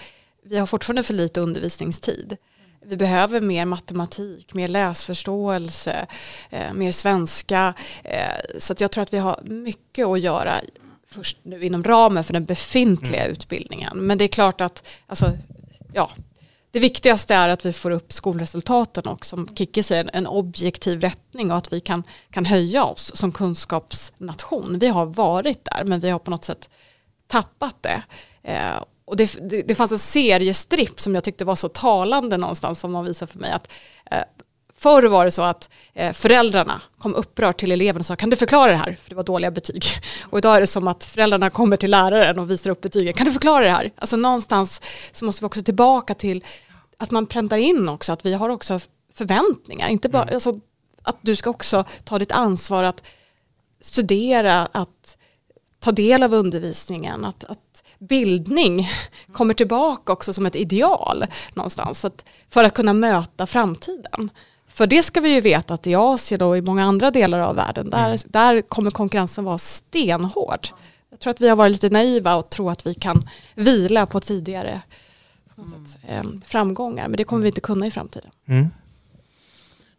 vi 0.46 0.58
har 0.58 0.66
fortfarande 0.66 1.04
för 1.04 1.14
lite 1.14 1.42
undervisningstid 1.42 2.38
vi 2.86 2.98
behöver 2.98 3.42
mer 3.42 3.66
matematik, 3.66 4.54
mer 4.54 4.68
läsförståelse, 4.68 6.08
eh, 6.50 6.74
mer 6.74 6.92
svenska. 6.92 7.74
Eh, 8.04 8.60
så 8.60 8.74
jag 8.78 8.92
tror 8.92 9.02
att 9.02 9.14
vi 9.14 9.18
har 9.18 9.40
mycket 9.44 10.08
att 10.08 10.20
göra 10.20 10.54
först 11.14 11.38
nu 11.44 11.66
inom 11.66 11.84
ramen 11.84 12.24
för 12.24 12.34
den 12.34 12.46
befintliga 12.46 13.22
mm. 13.22 13.32
utbildningen. 13.32 13.98
Men 13.98 14.18
det 14.18 14.24
är 14.24 14.28
klart 14.28 14.62
att 14.62 14.88
alltså, 15.08 15.32
ja, 15.94 16.10
det 16.72 16.80
viktigaste 16.80 17.36
är 17.36 17.50
att 17.50 17.66
vi 17.66 17.74
får 17.74 17.92
upp 17.92 18.14
skolresultaten 18.14 19.08
och 19.08 19.26
som 19.26 19.48
Kikki 19.56 19.84
säger 19.84 20.10
en 20.14 20.28
objektiv 20.28 21.02
rättning 21.02 21.52
och 21.52 21.58
att 21.58 21.74
vi 21.74 21.80
kan, 21.80 22.04
kan 22.30 22.46
höja 22.46 22.84
oss 22.84 23.16
som 23.16 23.32
kunskapsnation. 23.32 24.80
Vi 24.80 24.88
har 24.88 25.06
varit 25.06 25.66
där 25.66 25.84
men 25.84 26.00
vi 26.00 26.10
har 26.10 26.20
på 26.20 26.32
något 26.32 26.46
sätt 26.46 26.70
tappat 27.28 27.76
det. 27.82 28.04
Eh, 28.44 28.84
och 29.06 29.18
det, 29.18 29.50
det, 29.50 29.62
det, 29.62 29.76
fanns 29.76 29.92
en 29.92 30.00
seriestripp 30.00 31.00
som 31.00 31.16
jag 31.16 31.24
tyckte 31.24 31.46
var 31.46 31.56
så 31.56 31.70
talande 31.70 32.38
någonstans 32.38 32.80
som 32.80 32.94
de 32.94 33.06
visade 33.06 33.32
för 33.32 33.40
mig 33.40 33.52
att 33.52 33.72
eh, 34.12 34.24
Förr 34.84 35.04
var 35.04 35.26
det 35.26 35.32
så 35.32 35.42
att 35.42 35.70
eh, 35.94 36.14
föräldrarna 36.14 36.82
kom 36.98 37.16
upprört 37.16 37.60
till 37.60 37.72
eleven 37.72 38.00
och 38.00 38.06
sa 38.06 38.16
kan 38.16 38.30
du 38.30 38.36
förklara 38.36 38.72
det 38.72 38.78
här? 38.78 38.98
För 39.02 39.10
det 39.10 39.16
var 39.16 39.24
dåliga 39.24 39.52
betyg. 39.52 39.86
Och 40.30 40.38
idag 40.38 40.56
är 40.56 40.62
det 40.62 40.68
som 40.68 40.88
att 40.88 41.04
föräldrarna 41.04 41.50
kommer 41.50 41.78
till 41.78 41.92
läraren 41.92 42.40
och 42.40 42.50
visar 42.50 42.70
upp 42.70 42.82
betygen. 42.82 43.14
Kan 43.14 43.26
du 43.26 43.32
förklara 43.32 43.64
det 43.64 43.70
här? 43.70 43.92
Alltså 43.96 44.16
någonstans 44.16 44.82
så 45.12 45.26
måste 45.26 45.44
vi 45.44 45.48
också 45.48 45.64
tillbaka 45.64 46.14
till 46.14 46.44
att 46.98 47.12
man 47.12 47.26
präntar 47.26 47.58
in 47.58 47.90
också 47.90 48.14
att 48.14 48.26
vi 48.26 48.34
har 48.34 48.50
också 48.50 48.80
förväntningar. 49.14 49.90
Inte 49.90 50.10
bara, 50.10 50.24
mm. 50.24 50.34
alltså, 50.34 50.60
att 51.04 51.18
du 51.22 51.36
ska 51.36 51.50
också 51.50 51.84
ta 52.04 52.20
ditt 52.20 52.32
ansvar 52.32 52.84
att 52.84 53.04
studera, 53.82 54.68
att 54.72 55.18
ta 55.80 55.92
del 55.92 56.24
av 56.24 56.34
undervisningen, 56.34 57.26
att, 57.26 57.44
att 57.44 57.84
bildning 58.00 58.90
kommer 59.34 59.54
tillbaka 59.54 60.14
också 60.14 60.34
som 60.34 60.46
ett 60.46 60.56
ideal 60.56 61.26
någonstans 61.54 62.06
att, 62.06 62.26
för 62.50 62.64
att 62.64 62.74
kunna 62.74 62.94
möta 62.94 63.48
framtiden. 63.48 64.30
För 64.74 64.88
det 64.88 65.04
ska 65.04 65.22
vi 65.22 65.34
ju 65.34 65.42
veta 65.42 65.74
att 65.74 65.88
i 65.88 65.96
Asien 65.96 66.42
och 66.42 66.58
i 66.58 66.62
många 66.62 66.86
andra 66.86 67.12
delar 67.12 67.40
av 67.40 67.56
världen 67.56 67.90
där, 67.90 68.08
mm. 68.08 68.18
där 68.26 68.62
kommer 68.62 68.92
konkurrensen 68.92 69.44
vara 69.44 69.58
stenhård. 69.58 70.68
Jag 71.10 71.20
tror 71.20 71.32
att 71.32 71.42
vi 71.42 71.50
har 71.50 71.56
varit 71.56 71.72
lite 71.72 71.90
naiva 71.90 72.36
och 72.36 72.50
tror 72.50 72.72
att 72.72 72.86
vi 72.86 72.94
kan 72.94 73.30
vila 73.56 74.06
på 74.06 74.20
tidigare 74.20 74.82
på 75.56 75.64
sätt, 75.64 76.00
eh, 76.08 76.24
framgångar. 76.46 77.08
Men 77.08 77.18
det 77.18 77.24
kommer 77.24 77.42
vi 77.42 77.48
inte 77.48 77.62
kunna 77.62 77.88
i 77.88 77.92
framtiden. 77.92 78.32
Mm. 78.46 78.68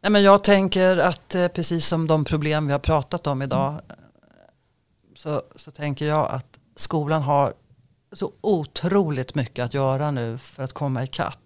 Nej, 0.01 0.11
men 0.11 0.23
jag 0.23 0.45
tänker 0.45 0.97
att 0.97 1.35
eh, 1.35 1.49
precis 1.49 1.87
som 1.87 2.07
de 2.07 2.25
problem 2.25 2.67
vi 2.67 2.73
har 2.73 2.79
pratat 2.79 3.27
om 3.27 3.43
idag 3.43 3.69
mm. 3.69 3.81
så, 5.15 5.43
så 5.57 5.71
tänker 5.71 6.07
jag 6.07 6.31
att 6.31 6.59
skolan 6.77 7.23
har 7.23 7.55
så 8.13 8.33
otroligt 8.41 9.35
mycket 9.35 9.65
att 9.65 9.75
göra 9.75 10.11
nu 10.11 10.39
för 10.39 10.63
att 10.63 10.73
komma 10.73 11.05
ikapp. 11.05 11.44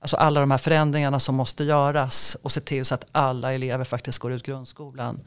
Alltså 0.00 0.16
alla 0.16 0.40
de 0.40 0.50
här 0.50 0.58
förändringarna 0.58 1.20
som 1.20 1.34
måste 1.34 1.64
göras 1.64 2.36
och 2.42 2.52
se 2.52 2.60
till 2.60 2.84
så 2.84 2.94
att 2.94 3.04
alla 3.12 3.54
elever 3.54 3.84
faktiskt 3.84 4.18
går 4.18 4.32
ut 4.32 4.42
grundskolan. 4.42 5.20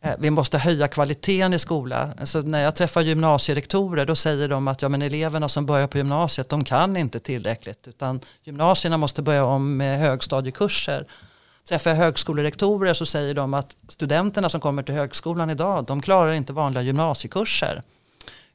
Eh, 0.00 0.14
vi 0.18 0.30
måste 0.30 0.58
höja 0.58 0.88
kvaliteten 0.88 1.54
i 1.54 1.58
skolan. 1.58 2.12
Alltså 2.20 2.40
när 2.40 2.60
jag 2.60 2.76
träffar 2.76 3.00
gymnasierektorer 3.00 4.06
då 4.06 4.14
säger 4.14 4.48
de 4.48 4.68
att 4.68 4.82
ja, 4.82 4.88
men 4.88 5.02
eleverna 5.02 5.48
som 5.48 5.66
börjar 5.66 5.86
på 5.86 5.98
gymnasiet 5.98 6.48
de 6.48 6.64
kan 6.64 6.96
inte 6.96 7.20
tillräckligt 7.20 7.88
utan 7.88 8.20
gymnasierna 8.44 8.96
måste 8.96 9.22
börja 9.22 9.44
om 9.44 9.76
med 9.76 9.98
högstadiekurser. 9.98 11.06
Träffar 11.68 11.90
jag 11.90 11.96
högskolerektorer 11.96 12.94
så 12.94 13.06
säger 13.06 13.34
de 13.34 13.54
att 13.54 13.76
studenterna 13.88 14.48
som 14.48 14.60
kommer 14.60 14.82
till 14.82 14.94
högskolan 14.94 15.50
idag 15.50 15.84
de 15.84 16.02
klarar 16.02 16.32
inte 16.32 16.52
vanliga 16.52 16.82
gymnasiekurser. 16.82 17.82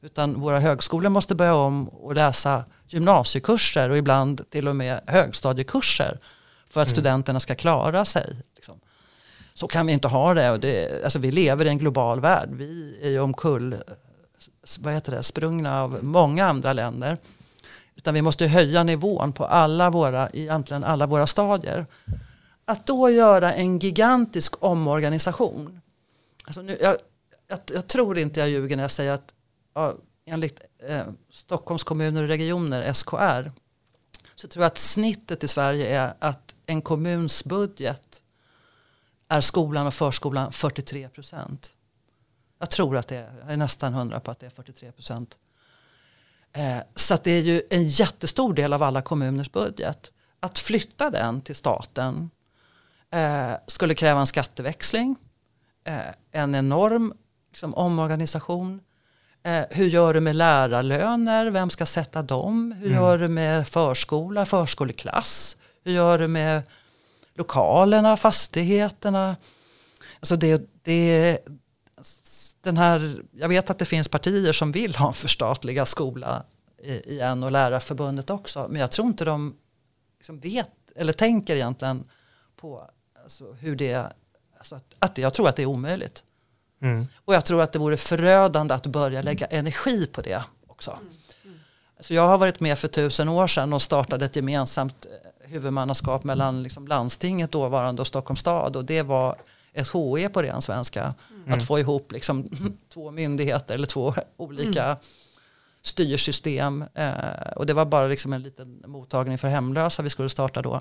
Utan 0.04 0.40
våra 0.40 0.60
högskolor 0.60 1.10
måste 1.10 1.34
börja 1.34 1.54
om 1.54 1.88
och 1.88 2.14
läsa 2.14 2.64
gymnasiekurser 2.86 3.90
och 3.90 3.96
ibland 3.96 4.50
till 4.50 4.68
och 4.68 4.76
med 4.76 5.00
högstadiekurser 5.06 6.18
för 6.70 6.80
att 6.80 6.88
mm. 6.88 6.94
studenterna 6.94 7.40
ska 7.40 7.54
klara 7.54 8.04
sig. 8.04 8.36
Liksom. 8.54 8.80
Så 9.54 9.68
kan 9.68 9.86
vi 9.86 9.92
inte 9.92 10.08
ha 10.08 10.34
det. 10.34 10.50
Och 10.50 10.60
det 10.60 11.04
alltså 11.04 11.18
vi 11.18 11.32
lever 11.32 11.64
i 11.64 11.68
en 11.68 11.78
global 11.78 12.20
värld. 12.20 12.48
Vi 12.52 12.98
är 13.02 13.08
ju 13.08 13.20
omkull 13.20 13.76
vad 14.78 14.94
heter 14.94 15.12
det, 15.12 15.22
sprungna 15.22 15.82
av 15.82 15.98
många 16.02 16.46
andra 16.46 16.72
länder. 16.72 17.18
Utan 17.96 18.14
vi 18.14 18.22
måste 18.22 18.46
höja 18.46 18.82
nivån 18.82 19.32
på 19.32 19.44
alla 19.44 19.90
våra, 19.90 20.28
egentligen 20.30 20.84
alla 20.84 21.06
våra 21.06 21.26
stadier. 21.26 21.86
Att 22.64 22.86
då 22.86 23.10
göra 23.10 23.52
en 23.52 23.78
gigantisk 23.78 24.64
omorganisation. 24.64 25.80
Alltså 26.44 26.62
nu, 26.62 26.78
jag, 26.80 26.96
jag, 27.48 27.58
jag 27.72 27.86
tror 27.86 28.18
inte 28.18 28.40
jag 28.40 28.48
ljuger 28.48 28.76
när 28.76 28.84
jag 28.84 28.90
säger 28.90 29.12
att 29.12 29.34
ja, 29.74 29.94
enligt 30.24 30.60
eh, 30.78 31.06
Stockholms 31.30 31.84
kommuner 31.84 32.22
och 32.22 32.28
regioner, 32.28 32.92
SKR, 32.92 33.50
så 34.34 34.48
tror 34.48 34.62
jag 34.62 34.70
att 34.70 34.78
snittet 34.78 35.44
i 35.44 35.48
Sverige 35.48 36.00
är 36.00 36.14
att 36.18 36.54
en 36.66 36.82
kommuns 36.82 37.44
budget 37.44 38.22
är 39.28 39.40
skolan 39.40 39.86
och 39.86 39.94
förskolan 39.94 40.52
43 40.52 41.08
procent. 41.08 41.72
Jag 42.58 42.70
tror 42.70 42.96
att 42.96 43.08
det 43.08 43.16
är, 43.16 43.34
jag 43.40 43.52
är 43.52 43.56
nästan 43.56 43.94
hundra 43.94 44.20
på 44.20 44.30
att 44.30 44.38
det 44.38 44.46
är 44.46 44.50
43 44.50 44.92
procent. 44.92 45.38
Eh, 46.52 46.78
så 46.94 47.18
det 47.22 47.30
är 47.30 47.40
ju 47.40 47.62
en 47.70 47.88
jättestor 47.88 48.54
del 48.54 48.72
av 48.72 48.82
alla 48.82 49.02
kommuners 49.02 49.52
budget. 49.52 50.12
Att 50.40 50.58
flytta 50.58 51.10
den 51.10 51.40
till 51.40 51.54
staten 51.54 52.30
eh, 53.10 53.52
skulle 53.66 53.94
kräva 53.94 54.20
en 54.20 54.26
skatteväxling, 54.26 55.16
eh, 55.84 56.00
en 56.30 56.54
enorm 56.54 57.14
liksom, 57.50 57.74
omorganisation 57.74 58.80
Eh, 59.42 59.64
hur 59.70 59.86
gör 59.86 60.14
du 60.14 60.20
med 60.20 60.36
lärarlöner? 60.36 61.50
Vem 61.50 61.70
ska 61.70 61.86
sätta 61.86 62.22
dem? 62.22 62.72
Hur 62.72 62.86
mm. 62.86 63.02
gör 63.02 63.18
du 63.18 63.28
med 63.28 63.68
förskola, 63.68 64.46
förskoleklass? 64.46 65.56
Hur 65.84 65.92
gör 65.92 66.18
du 66.18 66.28
med 66.28 66.62
lokalerna, 67.34 68.16
fastigheterna? 68.16 69.36
Alltså 70.20 70.36
det, 70.36 70.70
det, 70.82 71.38
den 72.60 72.76
här, 72.76 73.22
jag 73.32 73.48
vet 73.48 73.70
att 73.70 73.78
det 73.78 73.84
finns 73.84 74.08
partier 74.08 74.52
som 74.52 74.72
vill 74.72 74.96
ha 74.96 75.08
en 75.08 75.14
förstatligad 75.14 75.88
skola 75.88 76.44
igen 76.82 77.42
och 77.42 77.52
Lärarförbundet 77.52 78.30
också. 78.30 78.66
Men 78.70 78.80
jag 78.80 78.90
tror 78.90 79.08
inte 79.08 79.24
de 79.24 79.56
liksom 80.18 80.40
vet 80.40 80.70
eller 80.96 81.12
tänker 81.12 81.54
egentligen 81.54 82.04
på 82.56 82.88
alltså 83.22 83.52
hur 83.52 83.76
det, 83.76 84.12
alltså 84.58 84.74
att, 84.74 84.94
att 84.98 85.18
jag 85.18 85.34
tror 85.34 85.48
att 85.48 85.56
det 85.56 85.62
är 85.62 85.66
omöjligt. 85.66 86.24
Mm. 86.82 87.06
Och 87.24 87.34
jag 87.34 87.44
tror 87.44 87.62
att 87.62 87.72
det 87.72 87.78
vore 87.78 87.96
förödande 87.96 88.74
att 88.74 88.86
börja 88.86 89.22
lägga 89.22 89.46
energi 89.46 90.06
på 90.06 90.20
det 90.20 90.42
också. 90.66 90.90
Mm. 90.90 91.12
Mm. 91.44 91.58
Så 92.00 92.14
jag 92.14 92.28
har 92.28 92.38
varit 92.38 92.60
med 92.60 92.78
för 92.78 92.88
tusen 92.88 93.28
år 93.28 93.46
sedan 93.46 93.72
och 93.72 93.82
startade 93.82 94.24
ett 94.24 94.36
gemensamt 94.36 95.06
eh, 95.06 95.50
huvudmannaskap 95.50 96.24
mellan 96.24 96.62
liksom 96.62 96.86
landstinget 96.86 97.52
dåvarande 97.52 98.02
och 98.02 98.06
Stockholms 98.06 98.40
stad 98.40 98.76
och 98.76 98.84
det 98.84 99.02
var 99.02 99.36
ett 99.72 99.88
HE 99.88 100.28
på 100.28 100.42
ren 100.42 100.62
svenska. 100.62 101.14
Mm. 101.46 101.58
Att 101.58 101.66
få 101.66 101.78
ihop 101.78 102.12
liksom 102.12 102.48
två 102.94 103.10
myndigheter 103.10 103.74
eller 103.74 103.86
två 103.86 104.14
olika 104.36 104.84
mm. 104.84 104.96
styrsystem. 105.82 106.84
Eh, 106.94 107.52
och 107.56 107.66
det 107.66 107.74
var 107.74 107.84
bara 107.84 108.06
liksom 108.06 108.32
en 108.32 108.42
liten 108.42 108.82
mottagning 108.86 109.38
för 109.38 109.48
hemlösa 109.48 110.02
vi 110.02 110.10
skulle 110.10 110.28
starta 110.28 110.62
då. 110.62 110.74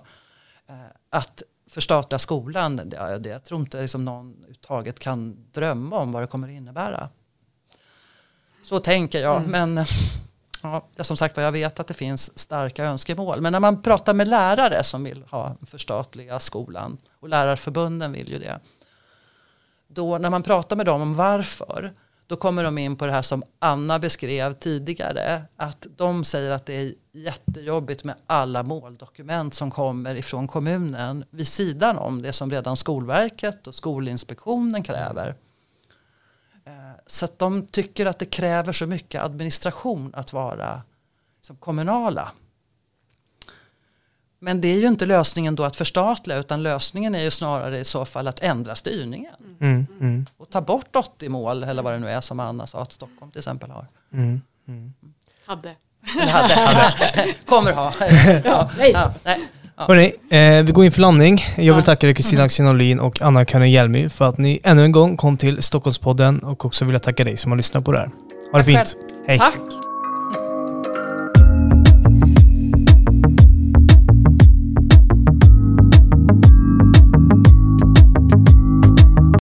Eh, 0.67 0.75
att 1.09 1.43
förstatliga 1.71 2.19
skolan, 2.19 2.75
det, 2.75 3.19
det, 3.19 3.29
jag 3.29 3.43
tror 3.43 3.59
inte 3.59 3.81
liksom 3.81 4.05
någon 4.05 4.45
uttaget 4.49 4.99
kan 4.99 5.37
drömma 5.51 5.97
om 5.97 6.11
vad 6.11 6.23
det 6.23 6.27
kommer 6.27 6.47
att 6.47 6.53
innebära. 6.53 7.09
Så 8.63 8.79
tänker 8.79 9.21
jag, 9.21 9.37
mm. 9.37 9.51
men 9.51 9.85
ja, 10.61 11.03
som 11.03 11.17
sagt 11.17 11.37
jag 11.37 11.51
vet 11.51 11.79
att 11.79 11.87
det 11.87 11.93
finns 11.93 12.39
starka 12.39 12.85
önskemål. 12.85 13.41
Men 13.41 13.51
när 13.51 13.59
man 13.59 13.81
pratar 13.81 14.13
med 14.13 14.27
lärare 14.27 14.83
som 14.83 15.03
vill 15.03 15.23
ha 15.29 15.55
förstatliga 15.67 16.39
skolan 16.39 16.97
och 17.19 17.29
lärarförbunden 17.29 18.11
vill 18.11 18.29
ju 18.31 18.39
det. 18.39 18.59
Då 19.87 20.17
när 20.17 20.29
man 20.29 20.43
pratar 20.43 20.75
med 20.75 20.85
dem 20.85 21.01
om 21.01 21.15
varför 21.15 21.91
då 22.31 22.37
kommer 22.37 22.63
de 22.63 22.77
in 22.77 22.95
på 22.95 23.05
det 23.05 23.11
här 23.11 23.21
som 23.21 23.43
Anna 23.59 23.99
beskrev 23.99 24.53
tidigare. 24.53 25.43
Att 25.55 25.87
de 25.97 26.23
säger 26.23 26.51
att 26.51 26.65
det 26.65 26.73
är 26.73 26.93
jättejobbigt 27.11 28.03
med 28.03 28.15
alla 28.27 28.63
måldokument 28.63 29.53
som 29.53 29.71
kommer 29.71 30.15
ifrån 30.15 30.47
kommunen 30.47 31.25
vid 31.29 31.47
sidan 31.47 31.97
om 31.97 32.21
det 32.21 32.33
som 32.33 32.51
redan 32.51 32.77
Skolverket 32.77 33.67
och 33.67 33.75
Skolinspektionen 33.75 34.83
kräver. 34.83 35.35
Eh, 36.65 36.73
så 37.07 37.25
att 37.25 37.39
de 37.39 37.67
tycker 37.67 38.05
att 38.05 38.19
det 38.19 38.25
kräver 38.25 38.71
så 38.71 38.87
mycket 38.87 39.21
administration 39.21 40.11
att 40.15 40.33
vara 40.33 40.81
som 41.41 41.55
kommunala. 41.55 42.31
Men 44.43 44.61
det 44.61 44.67
är 44.67 44.79
ju 44.79 44.87
inte 44.87 45.05
lösningen 45.05 45.55
då 45.55 45.63
att 45.63 45.75
förstatliga 45.75 46.37
utan 46.37 46.63
lösningen 46.63 47.15
är 47.15 47.23
ju 47.23 47.31
snarare 47.31 47.79
i 47.79 47.85
så 47.85 48.05
fall 48.05 48.27
att 48.27 48.39
ändra 48.39 48.75
styrningen. 48.75 49.33
Mm, 49.61 49.87
mm. 49.99 50.25
Och 50.37 50.49
ta 50.49 50.61
bort 50.61 50.95
80 50.95 51.29
mål 51.29 51.63
eller 51.63 51.83
vad 51.83 51.93
det 51.93 51.99
nu 51.99 52.09
är 52.09 52.21
som 52.21 52.39
Anna 52.39 52.67
sa 52.67 52.81
att 52.81 52.93
Stockholm 52.93 53.31
till 53.31 53.39
exempel 53.39 53.71
har. 53.71 53.85
Mm, 54.13 54.41
mm. 54.67 54.93
hade. 55.45 55.75
hade. 56.03 56.53
hade. 56.53 57.33
Kommer 57.45 57.71
ha. 57.71 57.93
ja, 58.45 58.69
nej. 58.77 58.91
Ja, 58.91 59.13
nej. 59.23 59.39
Ja. 59.77 59.85
Hörrni, 59.87 60.13
eh, 60.29 60.63
vi 60.65 60.71
går 60.71 60.85
in 60.85 60.91
för 60.91 61.01
landning. 61.01 61.39
Jag 61.57 61.75
vill 61.75 61.83
tacka 61.83 62.13
Kristina 62.13 62.43
Axén 62.43 62.99
och 62.99 63.21
Anna 63.21 63.45
Kanerjelmi 63.45 64.09
för 64.09 64.25
att 64.25 64.37
ni 64.37 64.59
ännu 64.63 64.83
en 64.83 64.91
gång 64.91 65.17
kom 65.17 65.37
till 65.37 65.63
Stockholmspodden 65.63 66.43
och 66.43 66.65
också 66.65 66.85
vill 66.85 66.93
jag 66.93 67.03
tacka 67.03 67.23
dig 67.23 67.37
som 67.37 67.51
har 67.51 67.57
lyssnat 67.57 67.85
på 67.85 67.91
det 67.91 67.99
här. 67.99 68.09
Ha 68.51 68.57
det 68.59 68.65
fint. 68.65 68.97
Hej. 69.27 69.39
Tack. 69.39 69.80